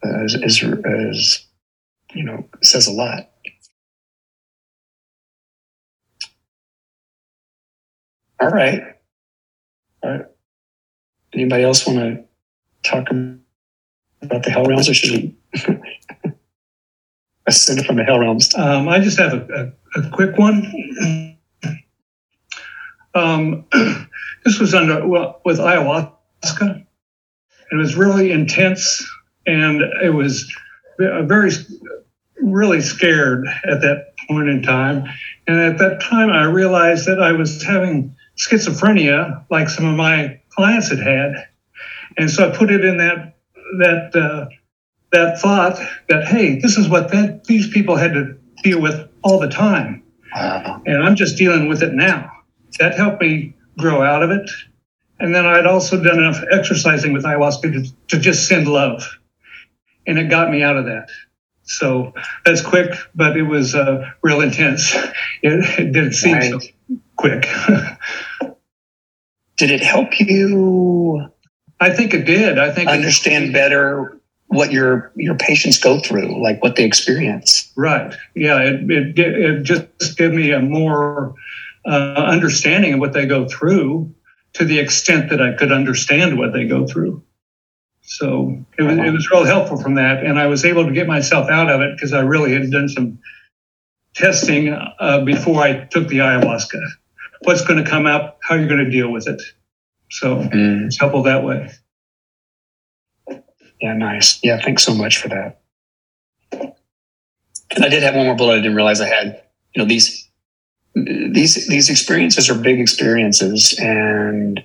uh, 0.03 0.23
is, 0.23 0.35
is, 0.35 0.63
is, 0.63 1.47
you 2.13 2.23
know, 2.23 2.47
says 2.63 2.87
a 2.87 2.91
lot. 2.91 3.29
All 8.39 8.49
right. 8.49 8.83
All 10.03 10.11
right. 10.11 10.25
Anybody 11.33 11.63
else 11.63 11.85
want 11.85 11.99
to 11.99 12.23
talk 12.89 13.09
about 13.09 13.39
the 14.21 14.49
hell 14.49 14.65
realms, 14.65 14.89
or 14.89 14.93
should 14.93 15.11
we 15.11 15.35
ascend 17.47 17.85
from 17.85 17.97
the 17.97 18.03
hell 18.03 18.19
realms? 18.19 18.53
Um, 18.55 18.87
I 18.87 18.99
just 18.99 19.19
have 19.19 19.33
a, 19.33 19.73
a, 19.95 19.99
a 20.01 20.09
quick 20.11 20.37
one. 20.37 21.37
Um, 23.13 23.65
this 24.45 24.59
was 24.59 24.73
under 24.73 25.07
well, 25.07 25.41
with 25.45 25.59
ayahuasca. 25.59 26.85
It 27.71 27.75
was 27.75 27.95
really 27.95 28.31
intense, 28.31 29.05
and 29.45 29.81
it 30.03 30.13
was 30.13 30.51
very, 30.97 31.51
really 32.41 32.81
scared 32.81 33.45
at 33.69 33.81
that 33.81 34.13
point 34.27 34.47
in 34.47 34.61
time. 34.61 35.05
And 35.47 35.59
at 35.59 35.77
that 35.79 36.01
time, 36.01 36.29
I 36.29 36.43
realized 36.43 37.07
that 37.07 37.21
I 37.21 37.33
was 37.33 37.61
having 37.63 38.15
schizophrenia, 38.37 39.45
like 39.49 39.69
some 39.69 39.85
of 39.85 39.95
my 39.95 40.39
clients 40.49 40.89
had 40.89 40.99
had, 40.99 41.47
and 42.17 42.29
so 42.31 42.49
I 42.49 42.55
put 42.55 42.71
it 42.71 42.85
in 42.85 42.97
that 42.97 43.36
that 43.79 44.15
uh, 44.15 44.47
that 45.11 45.39
thought 45.39 45.79
that 46.09 46.25
hey, 46.27 46.59
this 46.59 46.77
is 46.77 46.87
what 46.89 47.11
that, 47.11 47.45
these 47.45 47.67
people 47.69 47.95
had 47.95 48.13
to 48.13 48.37
deal 48.63 48.81
with 48.81 49.07
all 49.23 49.39
the 49.39 49.49
time, 49.49 50.03
Wow. 50.35 50.81
and 50.85 51.03
I'm 51.03 51.15
just 51.15 51.37
dealing 51.37 51.67
with 51.67 51.83
it 51.83 51.93
now. 51.93 52.31
That 52.79 52.95
helped 52.95 53.21
me 53.21 53.53
grow 53.77 54.01
out 54.03 54.23
of 54.23 54.31
it. 54.31 54.49
And 55.19 55.33
then 55.33 55.45
I'd 55.47 55.65
also 55.65 56.01
done 56.01 56.19
enough 56.19 56.43
exercising 56.51 57.11
with 57.13 57.23
ayahuasca 57.23 57.73
to, 57.73 57.95
to 58.09 58.19
just 58.19 58.47
send 58.47 58.67
love, 58.67 59.03
and 60.05 60.19
it 60.19 60.29
got 60.29 60.51
me 60.51 60.61
out 60.63 60.77
of 60.77 60.85
that. 60.85 61.09
So 61.63 62.13
that's 62.45 62.61
quick, 62.61 62.91
but 63.15 63.35
it 63.35 63.43
was 63.43 63.75
uh, 63.75 64.09
real 64.23 64.41
intense. 64.41 64.93
It, 65.43 65.79
it 65.79 65.91
didn't 65.91 66.13
seem 66.13 66.41
so 66.41 66.59
quick. 67.15 67.47
Did 69.57 69.71
it 69.71 69.81
help 69.81 70.19
you 70.19 71.29
I 71.79 71.91
think 71.91 72.13
it 72.13 72.25
did. 72.25 72.59
I 72.59 72.71
think 72.71 72.89
it- 72.89 72.93
understand 72.93 73.53
better 73.53 74.19
what 74.47 74.71
your 74.71 75.11
your 75.15 75.35
patients 75.35 75.77
go 75.77 75.99
through, 75.99 76.41
like 76.41 76.63
what 76.63 76.75
they 76.75 76.85
experience? 76.85 77.71
Right. 77.75 78.15
Yeah. 78.33 78.59
It, 78.59 78.89
it, 78.89 79.19
it 79.19 79.63
just 79.63 80.17
gave 80.17 80.31
me 80.31 80.51
a 80.51 80.59
more 80.61 81.35
uh, 81.85 81.89
understanding 81.89 82.93
of 82.93 82.99
what 82.99 83.13
they 83.13 83.25
go 83.25 83.47
through 83.47 84.13
to 84.53 84.65
the 84.65 84.79
extent 84.79 85.29
that 85.29 85.41
I 85.41 85.53
could 85.53 85.71
understand 85.71 86.37
what 86.37 86.53
they 86.53 86.65
go 86.65 86.87
through. 86.87 87.21
So 88.01 88.63
it 88.77 88.83
was, 88.83 88.97
it 88.97 89.11
was 89.11 89.29
real 89.29 89.43
helpful 89.43 89.77
from 89.81 89.95
that. 89.95 90.23
And 90.23 90.39
I 90.39 90.47
was 90.47 90.63
able 90.63 90.85
to 90.85 90.93
get 90.93 91.07
myself 91.07 91.49
out 91.49 91.69
of 91.69 91.81
it 91.81 91.95
because 91.95 92.13
I 92.13 92.21
really 92.21 92.53
had 92.53 92.71
done 92.71 92.87
some 92.87 93.19
testing 94.15 94.69
uh, 94.69 95.21
before 95.25 95.61
I 95.61 95.85
took 95.85 96.07
the 96.07 96.19
ayahuasca. 96.19 96.81
What's 97.41 97.65
going 97.65 97.83
to 97.83 97.89
come 97.89 98.05
up? 98.05 98.39
How 98.41 98.55
are 98.55 98.59
you're 98.59 98.69
going 98.69 98.83
to 98.83 98.89
deal 98.89 99.11
with 99.11 99.27
it. 99.27 99.41
So 100.09 100.47
it's 100.51 100.99
helpful 100.99 101.23
that 101.23 101.43
way. 101.43 101.71
Yeah, 103.81 103.93
nice. 103.93 104.39
Yeah, 104.43 104.59
thanks 104.61 104.83
so 104.83 104.93
much 104.93 105.17
for 105.17 105.27
that. 105.29 105.61
And 106.51 107.83
I 107.83 107.89
did 107.89 108.03
have 108.03 108.15
one 108.15 108.25
more 108.25 108.35
bullet 108.35 108.53
I 108.55 108.57
didn't 108.57 108.75
realize 108.75 109.01
I 109.01 109.07
had. 109.07 109.43
You 109.75 109.83
know, 109.83 109.87
these 109.87 110.27
these 110.95 111.67
these 111.67 111.89
experiences 111.89 112.49
are 112.49 112.55
big 112.55 112.79
experiences, 112.79 113.77
and 113.77 114.63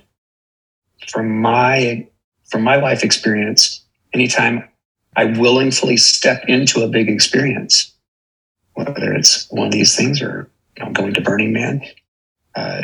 from 1.07 1.41
my 1.41 2.07
from 2.49 2.63
my 2.63 2.77
life 2.77 3.03
experience, 3.03 3.83
anytime 4.13 4.67
I 5.15 5.25
willingly 5.25 5.97
step 5.97 6.45
into 6.47 6.81
a 6.81 6.87
big 6.87 7.09
experience, 7.09 7.93
whether 8.73 9.13
it's 9.13 9.47
one 9.51 9.67
of 9.67 9.73
these 9.73 9.95
things 9.95 10.21
or 10.21 10.49
you 10.77 10.85
know, 10.85 10.91
going 10.91 11.13
to 11.13 11.21
Burning 11.21 11.53
Man, 11.53 11.81
uh, 12.55 12.83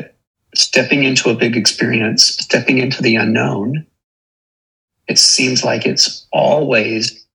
stepping 0.60 1.04
into 1.04 1.30
a 1.30 1.36
big 1.36 1.56
experience, 1.56 2.24
stepping 2.24 2.80
into 2.80 3.02
the 3.02 3.16
unknown, 3.16 3.88
it 5.08 5.18
seems 5.18 5.64
like 5.64 5.86
it's 5.86 6.28
always 6.34 7.26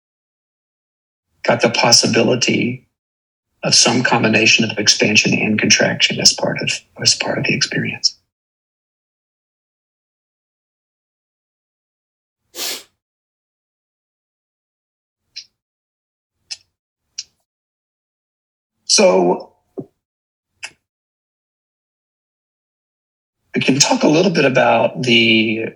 got 1.42 1.62
the 1.62 1.70
possibility 1.70 2.86
of 3.62 3.74
some 3.74 4.02
combination 4.02 4.70
of 4.70 4.78
expansion 4.78 5.32
and 5.32 5.58
contraction 5.58 6.20
as 6.20 6.34
part 6.34 6.58
of 6.60 6.70
as 7.00 7.14
part 7.14 7.38
of 7.38 7.44
the 7.44 7.54
experience. 7.54 8.14
So 18.84 19.53
we 23.54 23.60
can 23.60 23.78
talk 23.78 24.02
a 24.02 24.08
little 24.08 24.32
bit 24.32 24.44
about 24.44 25.02
the 25.02 25.66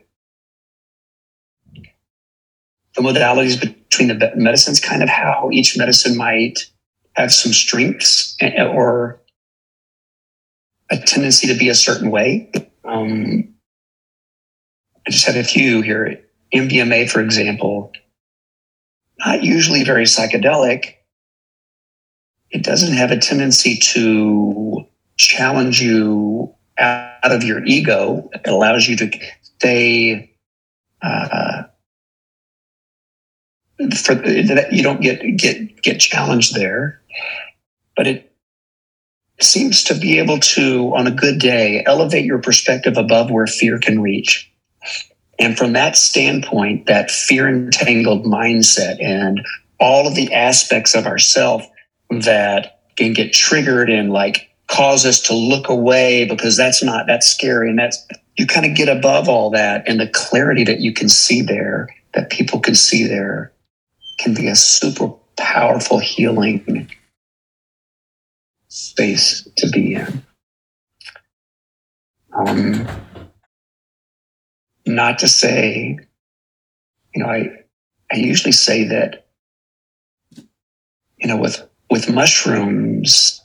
the 2.94 3.02
modalities 3.02 3.60
between 3.60 4.08
the 4.08 4.32
medicines, 4.34 4.80
kind 4.80 5.02
of 5.02 5.08
how 5.08 5.50
each 5.52 5.78
medicine 5.78 6.16
might 6.16 6.70
have 7.12 7.32
some 7.32 7.52
strengths 7.52 8.36
eh, 8.40 8.64
or 8.64 9.20
a 10.90 10.98
tendency 10.98 11.46
to 11.46 11.54
be 11.54 11.68
a 11.68 11.74
certain 11.74 12.10
way. 12.10 12.50
Um, 12.84 13.54
I 15.06 15.10
just 15.10 15.26
had 15.26 15.36
a 15.36 15.44
few 15.44 15.82
here. 15.82 16.20
MDMA, 16.52 17.08
for 17.10 17.20
example, 17.20 17.92
not 19.18 19.44
usually 19.44 19.84
very 19.84 20.04
psychedelic. 20.04 20.94
It 22.50 22.64
doesn't 22.64 22.94
have 22.94 23.10
a 23.10 23.18
tendency 23.18 23.76
to 23.76 24.86
challenge 25.16 25.82
you 25.82 26.54
out 27.22 27.32
of 27.32 27.44
your 27.44 27.64
ego. 27.64 28.28
It 28.32 28.46
allows 28.46 28.86
you 28.88 28.96
to 28.96 29.10
stay 29.42 30.30
uh, 31.02 31.62
for 33.78 34.14
that 34.14 34.68
you 34.72 34.82
don't 34.82 35.00
get 35.00 35.20
get 35.36 35.82
get 35.82 36.00
challenged 36.00 36.54
there 36.54 37.00
but 37.96 38.06
it 38.06 38.32
seems 39.40 39.84
to 39.84 39.94
be 39.94 40.18
able 40.18 40.38
to 40.40 40.92
on 40.96 41.06
a 41.06 41.12
good 41.12 41.38
day 41.38 41.84
elevate 41.86 42.24
your 42.24 42.40
perspective 42.40 42.96
above 42.96 43.30
where 43.30 43.46
fear 43.46 43.78
can 43.78 44.00
reach 44.00 44.50
and 45.38 45.56
from 45.56 45.74
that 45.74 45.96
standpoint 45.96 46.86
that 46.86 47.10
fear 47.10 47.48
entangled 47.48 48.24
mindset 48.24 49.02
and 49.02 49.40
all 49.78 50.08
of 50.08 50.16
the 50.16 50.34
aspects 50.34 50.94
of 50.96 51.06
ourself 51.06 51.64
that 52.10 52.80
can 52.96 53.12
get 53.12 53.32
triggered 53.32 53.88
and 53.88 54.12
like 54.12 54.47
cause 54.68 55.06
us 55.06 55.20
to 55.20 55.34
look 55.34 55.68
away 55.68 56.24
because 56.26 56.56
that's 56.56 56.82
not 56.82 57.06
that's 57.06 57.26
scary 57.26 57.70
and 57.70 57.78
that's 57.78 58.06
you 58.36 58.46
kind 58.46 58.66
of 58.66 58.76
get 58.76 58.88
above 58.88 59.28
all 59.28 59.50
that 59.50 59.88
and 59.88 59.98
the 59.98 60.08
clarity 60.08 60.64
that 60.64 60.80
you 60.80 60.92
can 60.92 61.08
see 61.08 61.42
there 61.42 61.88
that 62.14 62.30
people 62.30 62.60
can 62.60 62.74
see 62.74 63.06
there 63.06 63.52
can 64.18 64.34
be 64.34 64.48
a 64.48 64.56
super 64.56 65.12
powerful 65.36 65.98
healing 65.98 66.88
space 68.68 69.48
to 69.56 69.68
be 69.70 69.94
in. 69.94 70.22
Um, 72.32 72.86
not 74.86 75.18
to 75.20 75.28
say, 75.28 75.98
you 77.14 77.22
know, 77.22 77.28
I 77.28 77.50
I 78.12 78.16
usually 78.16 78.52
say 78.52 78.84
that, 78.84 79.26
you 81.18 81.26
know, 81.26 81.36
with 81.36 81.66
with 81.90 82.12
mushrooms, 82.12 83.42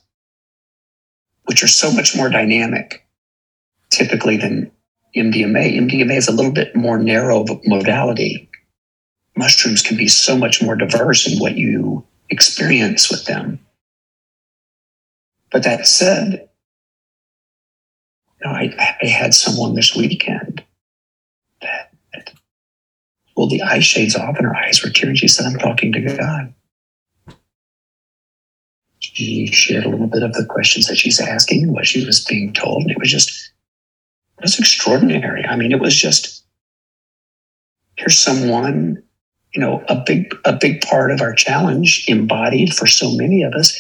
which 1.45 1.63
are 1.63 1.67
so 1.67 1.91
much 1.91 2.15
more 2.15 2.29
dynamic, 2.29 3.05
typically 3.89 4.37
than 4.37 4.71
MDMA. 5.15 5.77
MDMA 5.77 6.17
is 6.17 6.27
a 6.27 6.33
little 6.33 6.51
bit 6.51 6.75
more 6.75 6.97
narrow 6.97 7.45
modality 7.65 8.49
mushrooms 9.35 9.81
can 9.81 9.97
be 9.97 10.07
so 10.07 10.37
much 10.37 10.61
more 10.61 10.75
diverse 10.75 11.31
in 11.31 11.39
what 11.39 11.57
you 11.57 12.05
experience 12.29 13.09
with 13.09 13.25
them. 13.25 13.59
But 15.51 15.63
that 15.63 15.87
said, 15.87 16.49
you 18.39 18.47
know, 18.47 18.51
I, 18.51 18.97
I 19.01 19.07
had 19.07 19.33
someone 19.33 19.75
this 19.75 19.95
weekend 19.95 20.63
that, 21.61 21.89
pulled 23.35 23.49
the 23.49 23.63
eye 23.63 23.79
shades 23.79 24.15
off 24.15 24.37
and 24.37 24.45
her 24.45 24.55
eyes 24.55 24.83
were 24.83 24.91
tearing. 24.91 25.15
She 25.15 25.27
said, 25.27 25.47
I'm 25.47 25.57
talking 25.57 25.91
to 25.93 26.01
God. 26.01 26.53
She 29.13 29.47
shared 29.47 29.85
a 29.85 29.89
little 29.89 30.07
bit 30.07 30.23
of 30.23 30.33
the 30.33 30.45
questions 30.45 30.87
that 30.87 30.97
she's 30.97 31.19
asking 31.19 31.63
and 31.63 31.73
what 31.73 31.85
she 31.85 32.05
was 32.05 32.23
being 32.25 32.51
told. 32.53 32.81
And 32.81 32.91
it 32.91 32.99
was 32.99 33.11
just, 33.11 33.51
it 34.37 34.43
was 34.43 34.59
extraordinary. 34.59 35.45
I 35.45 35.55
mean, 35.55 35.71
it 35.71 35.79
was 35.79 35.95
just, 35.95 36.43
here's 37.95 38.17
someone 38.17 39.03
you 39.53 39.61
know 39.61 39.83
a 39.87 39.95
big 39.95 40.35
a 40.45 40.53
big 40.53 40.81
part 40.81 41.11
of 41.11 41.21
our 41.21 41.33
challenge 41.33 42.05
embodied 42.07 42.73
for 42.73 42.87
so 42.87 43.11
many 43.15 43.43
of 43.43 43.53
us 43.53 43.77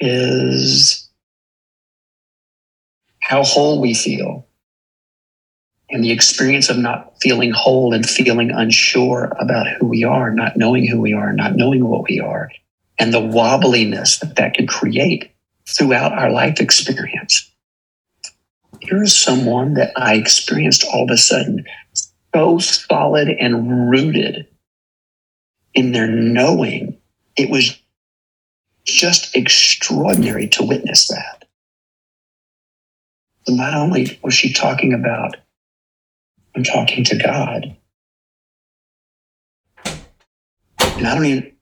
is 0.00 1.08
how 3.20 3.42
whole 3.44 3.80
we 3.80 3.94
feel 3.94 4.46
and 5.90 6.02
the 6.02 6.10
experience 6.10 6.68
of 6.68 6.78
not 6.78 7.12
feeling 7.20 7.52
whole 7.52 7.94
and 7.94 8.08
feeling 8.08 8.50
unsure 8.50 9.32
about 9.38 9.66
who 9.78 9.86
we 9.86 10.02
are 10.02 10.30
not 10.34 10.56
knowing 10.56 10.86
who 10.86 11.00
we 11.00 11.12
are 11.12 11.32
not 11.32 11.54
knowing 11.54 11.86
what 11.86 12.04
we 12.08 12.18
are 12.18 12.50
and 12.98 13.12
the 13.12 13.20
wobbliness 13.20 14.20
that 14.20 14.36
that 14.36 14.54
can 14.54 14.66
create 14.66 15.32
throughout 15.66 16.12
our 16.12 16.30
life 16.30 16.60
experience 16.60 17.52
here's 18.82 19.16
someone 19.16 19.74
that 19.74 19.92
I 19.96 20.14
experienced 20.14 20.84
all 20.84 21.04
of 21.04 21.10
a 21.10 21.16
sudden 21.16 21.64
so 22.34 22.58
solid 22.58 23.28
and 23.28 23.90
rooted 23.90 24.48
in 25.74 25.92
their 25.92 26.08
knowing. 26.08 26.98
It 27.36 27.50
was 27.50 27.78
just 28.84 29.36
extraordinary 29.36 30.48
to 30.48 30.64
witness 30.64 31.08
that. 31.08 31.44
So 33.46 33.54
not 33.54 33.74
only 33.74 34.18
was 34.22 34.34
she 34.34 34.52
talking 34.52 34.92
about, 34.92 35.36
I'm 36.54 36.64
talking 36.64 37.04
to 37.04 37.16
God, 37.16 37.76
and 40.78 41.06
I 41.06 41.14
don't 41.14 41.24
even 41.24 41.52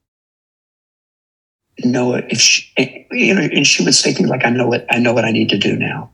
know 1.79 2.15
it 2.15 2.27
if 2.31 2.41
she, 2.41 3.07
you 3.11 3.35
know, 3.35 3.43
and 3.43 3.67
she 3.67 3.85
would 3.85 3.95
say 3.95 4.13
things 4.13 4.29
like, 4.29 4.45
I 4.45 4.51
know 4.51 4.67
what, 4.67 4.87
I 4.91 4.99
know 4.99 5.13
what 5.13 5.25
I 5.25 5.31
need 5.31 5.51
to 5.51 5.59
do 5.59 5.77
now. 5.77 6.11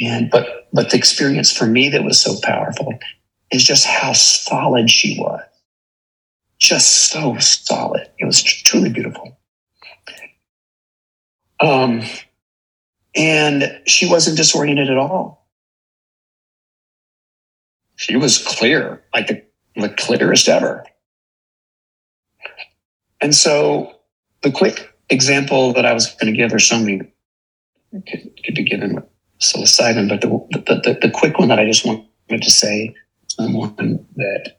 And, 0.00 0.30
but, 0.30 0.68
but 0.72 0.90
the 0.90 0.96
experience 0.96 1.56
for 1.56 1.66
me 1.66 1.88
that 1.90 2.02
was 2.02 2.20
so 2.20 2.34
powerful 2.42 2.98
is 3.50 3.62
just 3.64 3.86
how 3.86 4.12
solid 4.12 4.90
she 4.90 5.18
was. 5.18 5.42
Just 6.58 7.10
so 7.10 7.36
solid. 7.38 8.08
It 8.18 8.24
was 8.24 8.42
truly 8.42 8.90
beautiful. 8.90 9.38
Um, 11.60 12.02
and 13.14 13.80
she 13.86 14.08
wasn't 14.08 14.36
disoriented 14.36 14.90
at 14.90 14.96
all. 14.96 15.46
She 17.96 18.16
was 18.16 18.44
clear, 18.44 19.02
like 19.14 19.28
the, 19.28 19.44
the 19.76 19.88
clearest 19.88 20.48
ever. 20.48 20.84
And 23.24 23.34
so 23.34 23.90
the 24.42 24.52
quick 24.52 24.94
example 25.08 25.72
that 25.72 25.86
I 25.86 25.94
was 25.94 26.14
going 26.16 26.30
to 26.30 26.36
give, 26.36 26.50
there's 26.50 26.68
so 26.68 26.78
many 26.78 26.98
could, 27.90 28.30
could 28.44 28.54
be 28.54 28.64
given 28.64 28.96
with 28.96 29.04
psilocybin, 29.40 30.10
but 30.10 30.20
the, 30.20 30.28
the, 30.60 30.80
the, 30.84 30.98
the 31.08 31.10
quick 31.10 31.38
one 31.38 31.48
that 31.48 31.58
I 31.58 31.64
just 31.64 31.86
wanted 31.86 32.06
to 32.28 32.50
say, 32.50 32.94
someone 33.28 34.06
that 34.16 34.58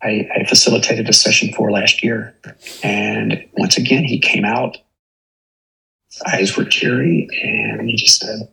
I, 0.00 0.28
I 0.36 0.44
facilitated 0.44 1.08
a 1.08 1.12
session 1.12 1.52
for 1.52 1.72
last 1.72 2.04
year. 2.04 2.36
And 2.84 3.44
once 3.54 3.76
again, 3.76 4.04
he 4.04 4.20
came 4.20 4.44
out, 4.44 4.76
his 6.12 6.22
eyes 6.32 6.56
were 6.56 6.64
teary, 6.64 7.26
and 7.42 7.90
he 7.90 7.96
just 7.96 8.20
said, 8.20 8.48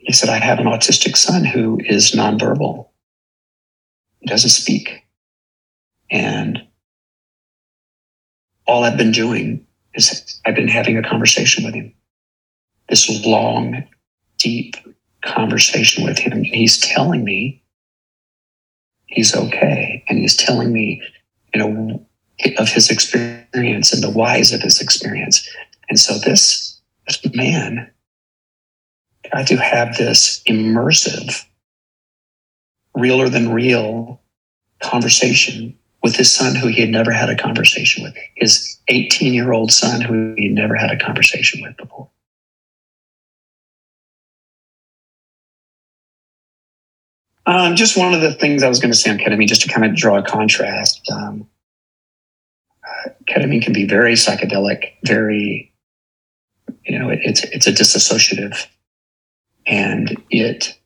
he 0.00 0.12
said, 0.12 0.28
I 0.28 0.36
have 0.36 0.58
an 0.58 0.66
autistic 0.66 1.16
son 1.16 1.46
who 1.46 1.80
is 1.82 2.12
nonverbal. 2.12 2.88
He 4.20 4.26
doesn't 4.26 4.50
speak. 4.50 5.06
And 6.10 6.66
all 8.72 8.84
I've 8.84 8.96
been 8.96 9.12
doing 9.12 9.66
is 9.92 10.40
I've 10.46 10.54
been 10.54 10.66
having 10.66 10.96
a 10.96 11.02
conversation 11.02 11.62
with 11.62 11.74
him. 11.74 11.92
This 12.88 13.06
long, 13.26 13.84
deep 14.38 14.76
conversation 15.22 16.04
with 16.04 16.18
him. 16.18 16.42
He's 16.42 16.78
telling 16.78 17.22
me 17.22 17.62
he's 19.04 19.36
okay. 19.36 20.02
And 20.08 20.18
he's 20.18 20.36
telling 20.36 20.72
me, 20.72 21.02
you 21.52 21.60
know, 21.60 22.06
of 22.56 22.70
his 22.70 22.90
experience 22.90 23.92
and 23.92 24.02
the 24.02 24.10
whys 24.10 24.52
of 24.52 24.62
his 24.62 24.80
experience. 24.80 25.46
And 25.90 26.00
so 26.00 26.18
this, 26.18 26.80
this 27.06 27.20
man 27.34 27.90
got 29.30 29.48
to 29.48 29.56
have 29.56 29.98
this 29.98 30.42
immersive, 30.48 31.44
realer 32.94 33.28
than 33.28 33.52
real 33.52 34.22
conversation 34.82 35.78
with 36.02 36.16
his 36.16 36.32
son 36.32 36.54
who 36.54 36.66
he 36.66 36.80
had 36.80 36.90
never 36.90 37.12
had 37.12 37.30
a 37.30 37.36
conversation 37.36 38.02
with, 38.02 38.14
his 38.36 38.78
18 38.88 39.32
year 39.32 39.52
old 39.52 39.72
son 39.72 40.00
who 40.00 40.34
he 40.36 40.48
had 40.48 40.54
never 40.54 40.74
had 40.74 40.90
a 40.90 40.98
conversation 40.98 41.62
with 41.62 41.76
before. 41.76 42.08
Um, 47.44 47.74
just 47.74 47.96
one 47.96 48.14
of 48.14 48.20
the 48.20 48.32
things 48.32 48.62
I 48.62 48.68
was 48.68 48.78
going 48.78 48.92
to 48.92 48.98
say 48.98 49.10
on 49.10 49.18
ketamine, 49.18 49.48
just 49.48 49.62
to 49.62 49.68
kind 49.68 49.84
of 49.84 49.96
draw 49.96 50.18
a 50.18 50.22
contrast. 50.22 51.10
Um, 51.10 51.48
uh, 52.84 53.10
ketamine 53.28 53.62
can 53.62 53.72
be 53.72 53.84
very 53.84 54.14
psychedelic, 54.14 54.92
very, 55.04 55.72
you 56.84 56.98
know, 56.98 57.10
it, 57.10 57.18
it's 57.22 57.42
it's 57.44 57.66
a 57.66 57.72
disassociative, 57.72 58.66
and 59.66 60.16
it 60.30 60.78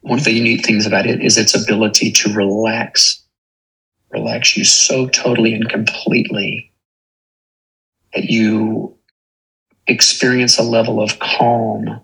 one 0.00 0.18
of 0.18 0.24
the 0.24 0.32
unique 0.32 0.64
things 0.64 0.86
about 0.86 1.06
it 1.06 1.22
is 1.22 1.36
its 1.36 1.54
ability 1.54 2.10
to 2.12 2.32
relax, 2.32 3.22
relax 4.10 4.56
you 4.56 4.64
so 4.64 5.06
totally 5.08 5.54
and 5.54 5.68
completely 5.68 6.72
that 8.14 8.24
you 8.24 8.96
experience 9.86 10.58
a 10.58 10.62
level 10.62 11.00
of 11.00 11.18
calm 11.18 12.00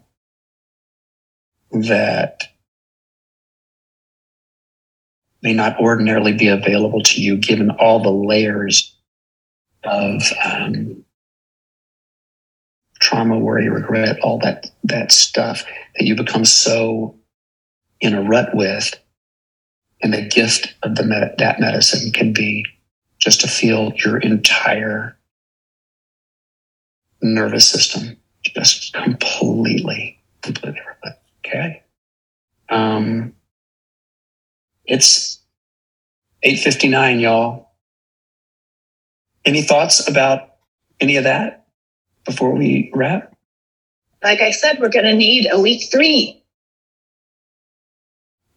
that 1.70 2.44
may 5.42 5.52
not 5.52 5.78
ordinarily 5.78 6.32
be 6.32 6.48
available 6.48 7.02
to 7.02 7.20
you 7.20 7.36
given 7.36 7.70
all 7.70 8.02
the 8.02 8.10
layers 8.10 8.96
of 9.84 10.22
um, 10.44 11.04
trauma, 13.00 13.38
worry, 13.38 13.68
regret, 13.68 14.18
all 14.20 14.38
that 14.38 14.70
that 14.84 15.12
stuff 15.12 15.64
that 15.96 16.04
you 16.04 16.16
become 16.16 16.44
so 16.44 17.14
in 18.00 18.14
a 18.14 18.22
rut 18.22 18.54
with. 18.54 18.94
And 20.02 20.12
the 20.12 20.22
gift 20.22 20.74
of 20.82 20.96
the 20.96 21.04
med- 21.04 21.36
that 21.38 21.60
medicine 21.60 22.12
can 22.12 22.32
be 22.32 22.64
just 23.18 23.40
to 23.40 23.48
feel 23.48 23.92
your 23.96 24.18
entire 24.18 25.16
nervous 27.22 27.68
system 27.68 28.16
just 28.44 28.92
completely, 28.92 30.20
completely 30.42 30.80
Okay. 31.46 31.82
Um, 32.68 33.34
it's 34.84 35.40
8.59, 36.44 37.20
y'all. 37.20 37.70
Any 39.44 39.62
thoughts 39.62 40.08
about 40.08 40.56
any 41.00 41.16
of 41.16 41.24
that 41.24 41.66
before 42.24 42.52
we 42.52 42.90
wrap? 42.94 43.32
Like 44.24 44.40
I 44.40 44.50
said, 44.50 44.80
we're 44.80 44.88
going 44.88 45.04
to 45.04 45.14
need 45.14 45.48
a 45.50 45.60
week 45.60 45.88
three. 45.90 46.42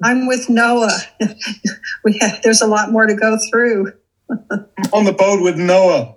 I'm 0.04 0.28
with 0.28 0.50
Noah. 0.50 0.98
we 2.04 2.18
have, 2.20 2.42
there's 2.42 2.62
a 2.62 2.68
lot 2.68 2.92
more 2.92 3.06
to 3.06 3.16
go 3.16 3.38
through. 3.50 3.94
On 4.94 5.04
the 5.06 5.14
boat 5.14 5.42
with 5.42 5.58
Noah. 5.58 6.16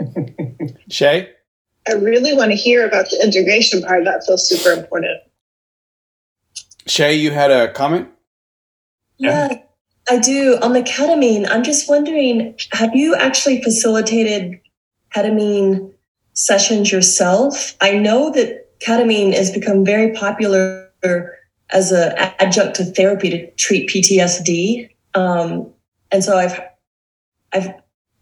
Shay? 0.90 1.30
I 1.88 1.92
really 1.92 2.34
want 2.34 2.50
to 2.50 2.56
hear 2.56 2.86
about 2.86 3.08
the 3.10 3.22
integration 3.22 3.82
part. 3.82 4.04
That 4.04 4.24
feels 4.26 4.48
super 4.48 4.70
important. 4.70 5.20
Shay, 6.86 7.14
you 7.14 7.30
had 7.30 7.50
a 7.50 7.72
comment? 7.72 8.08
Yeah, 9.18 9.62
I 10.08 10.18
do. 10.18 10.58
On 10.62 10.72
the 10.72 10.82
ketamine, 10.82 11.46
I'm 11.48 11.62
just 11.62 11.88
wondering 11.88 12.56
have 12.72 12.94
you 12.94 13.14
actually 13.14 13.62
facilitated 13.62 14.60
ketamine 15.14 15.92
sessions 16.34 16.92
yourself? 16.92 17.76
I 17.80 17.92
know 17.92 18.30
that 18.32 18.78
ketamine 18.80 19.34
has 19.34 19.50
become 19.50 19.84
very 19.84 20.12
popular 20.12 20.90
as 21.70 21.92
an 21.92 22.12
adjunct 22.38 22.76
to 22.76 22.84
therapy 22.84 23.30
to 23.30 23.50
treat 23.52 23.88
PTSD. 23.88 24.90
Um, 25.14 25.72
and 26.12 26.22
so 26.22 26.36
I've 26.36 26.60
I've 27.52 27.74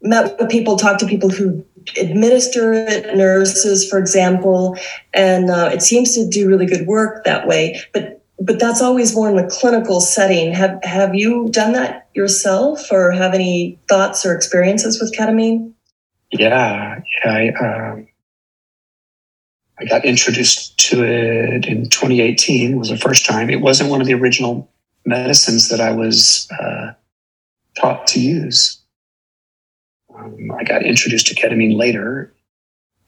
met 0.02 0.38
with 0.38 0.50
people, 0.50 0.76
talked 0.76 1.00
to 1.00 1.06
people 1.06 1.30
who 1.30 1.64
administer 2.00 2.72
it, 2.72 3.16
nurses, 3.16 3.88
for 3.88 3.98
example, 3.98 4.76
and 5.12 5.50
uh, 5.50 5.70
it 5.72 5.82
seems 5.82 6.14
to 6.14 6.26
do 6.28 6.48
really 6.48 6.66
good 6.66 6.86
work 6.86 7.24
that 7.24 7.46
way. 7.46 7.80
But 7.92 8.22
but 8.40 8.58
that's 8.58 8.82
always 8.82 9.14
more 9.14 9.30
in 9.30 9.38
a 9.38 9.48
clinical 9.48 10.00
setting. 10.00 10.52
Have 10.52 10.82
have 10.82 11.14
you 11.14 11.48
done 11.50 11.72
that 11.72 12.08
yourself, 12.14 12.90
or 12.90 13.12
have 13.12 13.34
any 13.34 13.78
thoughts 13.88 14.24
or 14.24 14.34
experiences 14.34 15.00
with 15.00 15.14
ketamine? 15.14 15.72
Yeah, 16.30 17.00
yeah. 17.24 17.30
I, 17.30 17.90
um, 17.90 18.08
I 19.78 19.84
got 19.84 20.04
introduced 20.04 20.78
to 20.90 21.02
it 21.04 21.66
in 21.66 21.88
2018. 21.88 22.78
Was 22.78 22.90
the 22.90 22.96
first 22.96 23.26
time. 23.26 23.50
It 23.50 23.60
wasn't 23.60 23.90
one 23.90 24.00
of 24.00 24.06
the 24.06 24.14
original 24.14 24.70
medicines 25.04 25.68
that 25.68 25.80
I 25.80 25.92
was 25.92 26.48
uh, 26.50 26.92
taught 27.76 28.06
to 28.08 28.20
use. 28.20 28.80
Um, 30.14 30.50
I 30.58 30.64
got 30.64 30.84
introduced 30.84 31.26
to 31.28 31.34
ketamine 31.34 31.76
later 31.76 32.32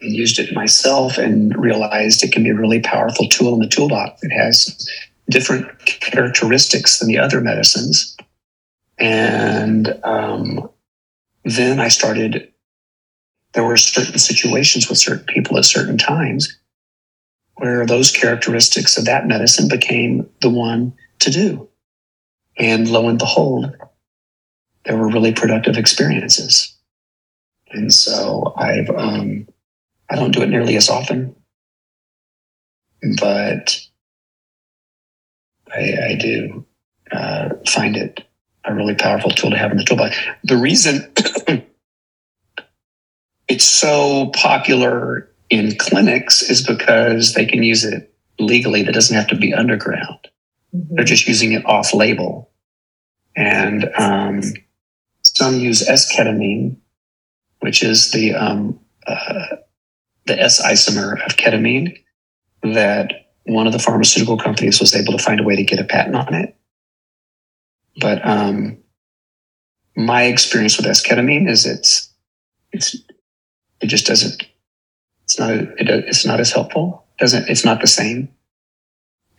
and 0.01 0.13
used 0.13 0.39
it 0.39 0.55
myself 0.55 1.19
and 1.19 1.57
realized 1.57 2.23
it 2.23 2.33
can 2.33 2.43
be 2.43 2.51
a 2.51 2.55
really 2.55 2.81
powerful 2.81 3.29
tool 3.29 3.55
in 3.55 3.61
the 3.61 3.69
toolbox. 3.69 4.23
It 4.23 4.33
has 4.33 4.89
different 5.31 5.79
characteristics 5.87 6.99
than 6.99 7.09
the 7.09 7.19
other 7.19 7.41
medicines. 7.41 8.17
And 8.99 9.99
um, 10.05 10.69
then 11.45 11.81
I 11.81 11.89
started, 11.89 12.53
there 13.57 13.65
were 13.65 13.79
certain 13.79 14.19
situations 14.19 14.87
with 14.87 14.99
certain 14.99 15.25
people 15.25 15.57
at 15.57 15.65
certain 15.65 15.97
times 15.97 16.59
where 17.55 17.87
those 17.87 18.13
characteristics 18.13 18.99
of 18.99 19.07
that 19.07 19.27
medicine 19.27 19.67
became 19.67 20.29
the 20.43 20.51
one 20.51 20.93
to 21.21 21.31
do. 21.31 21.67
And 22.59 22.87
lo 22.87 23.09
and 23.09 23.19
behold, 23.19 23.75
there 24.85 24.99
were 24.99 25.09
really 25.09 25.33
productive 25.33 25.79
experiences. 25.79 26.77
And 27.71 27.93
so 27.93 28.53
I've 28.59 28.91
um, 28.91 29.49
I 30.11 30.17
don't 30.17 30.33
do 30.33 30.43
it 30.43 30.51
nearly 30.51 30.77
as 30.77 30.91
often, 30.91 31.35
but 33.19 33.81
I, 35.75 35.95
I 36.11 36.15
do 36.21 36.67
uh, 37.11 37.49
find 37.67 37.97
it 37.97 38.23
a 38.67 38.75
really 38.75 38.95
powerful 38.95 39.31
tool 39.31 39.51
to 39.51 39.57
have 39.57 39.71
in 39.71 39.79
the 39.79 39.85
toolbox. 39.85 40.15
The 40.45 40.59
reason 40.59 41.11
it's 43.49 43.65
so 43.65 44.31
popular 44.35 45.31
in 45.51 45.77
clinics 45.77 46.43
is 46.43 46.67
because 46.67 47.35
they 47.35 47.47
can 47.47 47.63
use 47.63 47.85
it 47.85 48.13
legally. 48.39 48.83
That 48.83 48.93
doesn't 48.93 49.17
have 49.17 49.29
to 49.29 49.37
be 49.37 49.55
underground. 49.55 50.29
They're 50.73 51.05
just 51.05 51.29
using 51.29 51.53
it 51.53 51.65
off 51.65 51.95
label. 51.95 52.51
And 53.37 53.91
um, 53.97 54.43
some 55.23 55.59
use 55.59 55.89
S-ketamine, 55.89 56.77
which 57.61 57.83
is 57.83 58.11
the 58.11 58.35
um, 58.35 58.81
uh, 59.07 59.57
the 60.27 60.41
S 60.41 60.61
isomer 60.61 61.25
of 61.25 61.37
ketamine 61.37 62.03
that 62.63 63.31
one 63.45 63.67
of 63.67 63.73
the 63.73 63.79
pharmaceutical 63.79 64.37
companies 64.37 64.81
was 64.81 64.95
able 64.95 65.17
to 65.17 65.23
find 65.23 65.39
a 65.39 65.45
way 65.45 65.55
to 65.55 65.63
get 65.63 65.79
a 65.79 65.85
patent 65.85 66.17
on 66.17 66.35
it. 66.35 66.57
But 68.01 68.27
um, 68.27 68.79
my 69.95 70.25
experience 70.25 70.77
with 70.77 70.87
S-ketamine 70.87 71.49
is 71.49 71.65
it's 71.65 72.13
it's 72.73 72.97
it 73.81 73.87
just 73.87 74.07
doesn't 74.07 74.43
it's 75.25 75.39
not 75.39 75.51
it, 75.51 75.75
it's 75.79 76.25
not 76.25 76.41
as 76.41 76.53
helpful. 76.53 77.05
Doesn't 77.19 77.49
it's 77.49 77.65
not 77.65 77.81
the 77.81 77.87
same. 77.87 78.29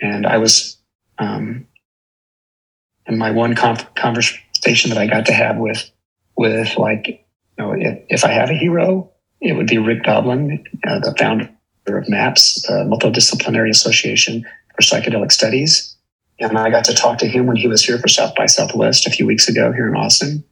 And 0.02 0.28
I 0.28 0.38
was 0.38 0.78
um, 1.18 1.68
in 3.08 3.18
my 3.18 3.32
one 3.32 3.56
con- 3.56 3.88
conversation 3.96 4.90
that 4.90 4.98
I 4.98 5.08
got 5.08 5.26
to 5.28 5.34
have 5.34 5.58
with 5.58 5.90
with 6.36 6.78
like 6.78 7.08
you 7.08 7.18
know 7.58 7.72
if, 7.72 8.04
if 8.10 8.26
I 8.26 8.32
have 8.32 8.50
a 8.50 8.54
hero, 8.54 9.12
it 9.42 9.54
would 9.54 9.68
be 9.68 9.78
Rick 9.78 10.04
Doblin, 10.04 10.64
uh, 10.86 11.00
the 11.00 11.16
founder 11.18 11.50
of 11.88 12.10
MAPS, 12.10 12.64
the 12.64 12.84
Multidisciplinary 12.84 13.70
Association 13.70 14.46
for 14.76 14.82
Psychedelic 14.82 15.32
Studies. 15.32 15.96
And 16.40 16.58
I 16.58 16.70
got 16.70 16.84
to 16.86 16.94
talk 16.94 17.18
to 17.20 17.28
him 17.28 17.48
when 17.48 17.56
he 17.56 17.68
was 17.68 17.84
here 17.84 17.98
for 17.98 18.08
South 18.08 18.36
by 18.36 18.46
Southwest 18.46 19.08
a 19.08 19.10
few 19.10 19.26
weeks 19.26 19.48
ago 19.48 19.72
here 19.72 19.88
in 19.88 19.96
Austin. 19.96 20.44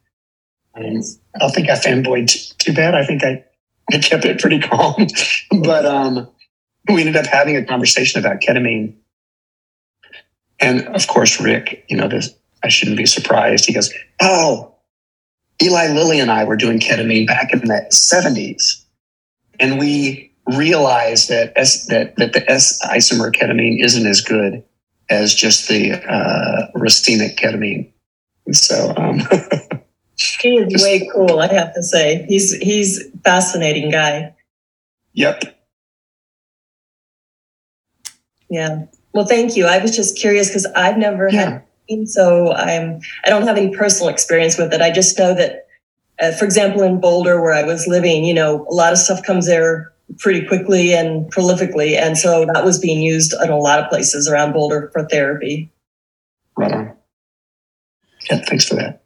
And 0.73 1.03
I 1.35 1.39
don't 1.39 1.51
think 1.51 1.69
I 1.69 1.73
fanboyed 1.73 2.27
t- 2.27 2.53
too 2.57 2.73
bad. 2.73 2.95
I 2.95 3.05
think 3.05 3.23
I, 3.23 3.43
I 3.91 3.99
kept 3.99 4.25
it 4.25 4.39
pretty 4.39 4.59
calm. 4.59 5.07
but 5.63 5.85
um, 5.85 6.27
we 6.91 7.01
ended 7.01 7.17
up 7.17 7.25
having 7.25 7.55
a 7.55 7.65
conversation 7.65 8.19
about 8.19 8.41
ketamine. 8.41 8.95
And 10.59 10.87
of 10.87 11.07
course, 11.07 11.39
Rick, 11.39 11.85
you 11.89 11.97
know, 11.97 12.07
this, 12.07 12.33
I 12.63 12.69
shouldn't 12.69 12.97
be 12.97 13.05
surprised. 13.05 13.65
He 13.65 13.73
goes, 13.73 13.93
Oh, 14.21 14.75
Eli 15.61 15.87
Lilly 15.93 16.19
and 16.19 16.31
I 16.31 16.43
were 16.43 16.55
doing 16.55 16.79
ketamine 16.79 17.27
back 17.27 17.53
in 17.53 17.59
the 17.59 17.85
70s. 17.91 18.83
And 19.59 19.79
we 19.79 20.33
realized 20.47 21.29
that 21.29 21.53
S, 21.55 21.85
that, 21.87 22.15
that 22.17 22.33
the 22.33 22.49
S 22.49 22.79
isomer 22.85 23.31
ketamine 23.31 23.83
isn't 23.83 24.05
as 24.05 24.21
good 24.21 24.63
as 25.09 25.33
just 25.33 25.67
the 25.67 25.93
uh, 25.93 26.71
racemic 26.75 27.37
ketamine. 27.37 27.91
And 28.45 28.55
so, 28.55 28.93
um, 28.97 29.21
He 30.17 30.55
is 30.57 30.83
way 30.83 31.09
cool, 31.13 31.39
I 31.39 31.53
have 31.53 31.73
to 31.73 31.83
say. 31.83 32.25
He's 32.29 32.53
he's 32.55 33.03
fascinating 33.23 33.91
guy. 33.91 34.33
yep. 35.13 35.43
Yeah. 38.49 38.85
Well, 39.13 39.25
thank 39.25 39.55
you. 39.55 39.65
I 39.65 39.79
was 39.79 39.95
just 39.95 40.17
curious 40.17 40.49
because 40.49 40.65
I've 40.75 40.97
never 40.97 41.29
Yeah. 41.31 41.61
had 41.87 42.07
so 42.07 42.51
I'm 42.53 42.99
I 43.25 43.29
don't 43.29 43.45
have 43.47 43.57
any 43.57 43.75
personal 43.75 44.09
experience 44.09 44.57
with 44.57 44.73
it. 44.73 44.81
I 44.81 44.91
just 44.91 45.17
know 45.19 45.33
that, 45.35 45.67
uh, 46.19 46.31
for 46.31 46.45
example, 46.45 46.81
in 46.81 46.99
Boulder 46.99 47.41
where 47.41 47.53
I 47.53 47.63
was 47.63 47.87
living, 47.87 48.25
you 48.25 48.33
know, 48.33 48.65
a 48.69 48.73
lot 48.73 48.91
of 48.91 48.99
stuff 48.99 49.21
comes 49.23 49.45
there 49.45 49.91
pretty 50.17 50.45
quickly 50.45 50.93
and 50.93 51.31
prolifically, 51.31 51.95
and 51.95 52.17
so 52.17 52.45
that 52.53 52.63
was 52.63 52.79
being 52.79 53.01
used 53.01 53.33
in 53.43 53.49
a 53.49 53.57
lot 53.57 53.79
of 53.79 53.89
places 53.89 54.27
around 54.27 54.53
Boulder 54.53 54.89
for 54.93 55.05
therapy. 55.05 55.71
Right 56.57 56.71
on. 56.71 56.93
Yeah, 58.29 58.41
thanks 58.47 58.67
for 58.67 58.75
that. 58.75 59.04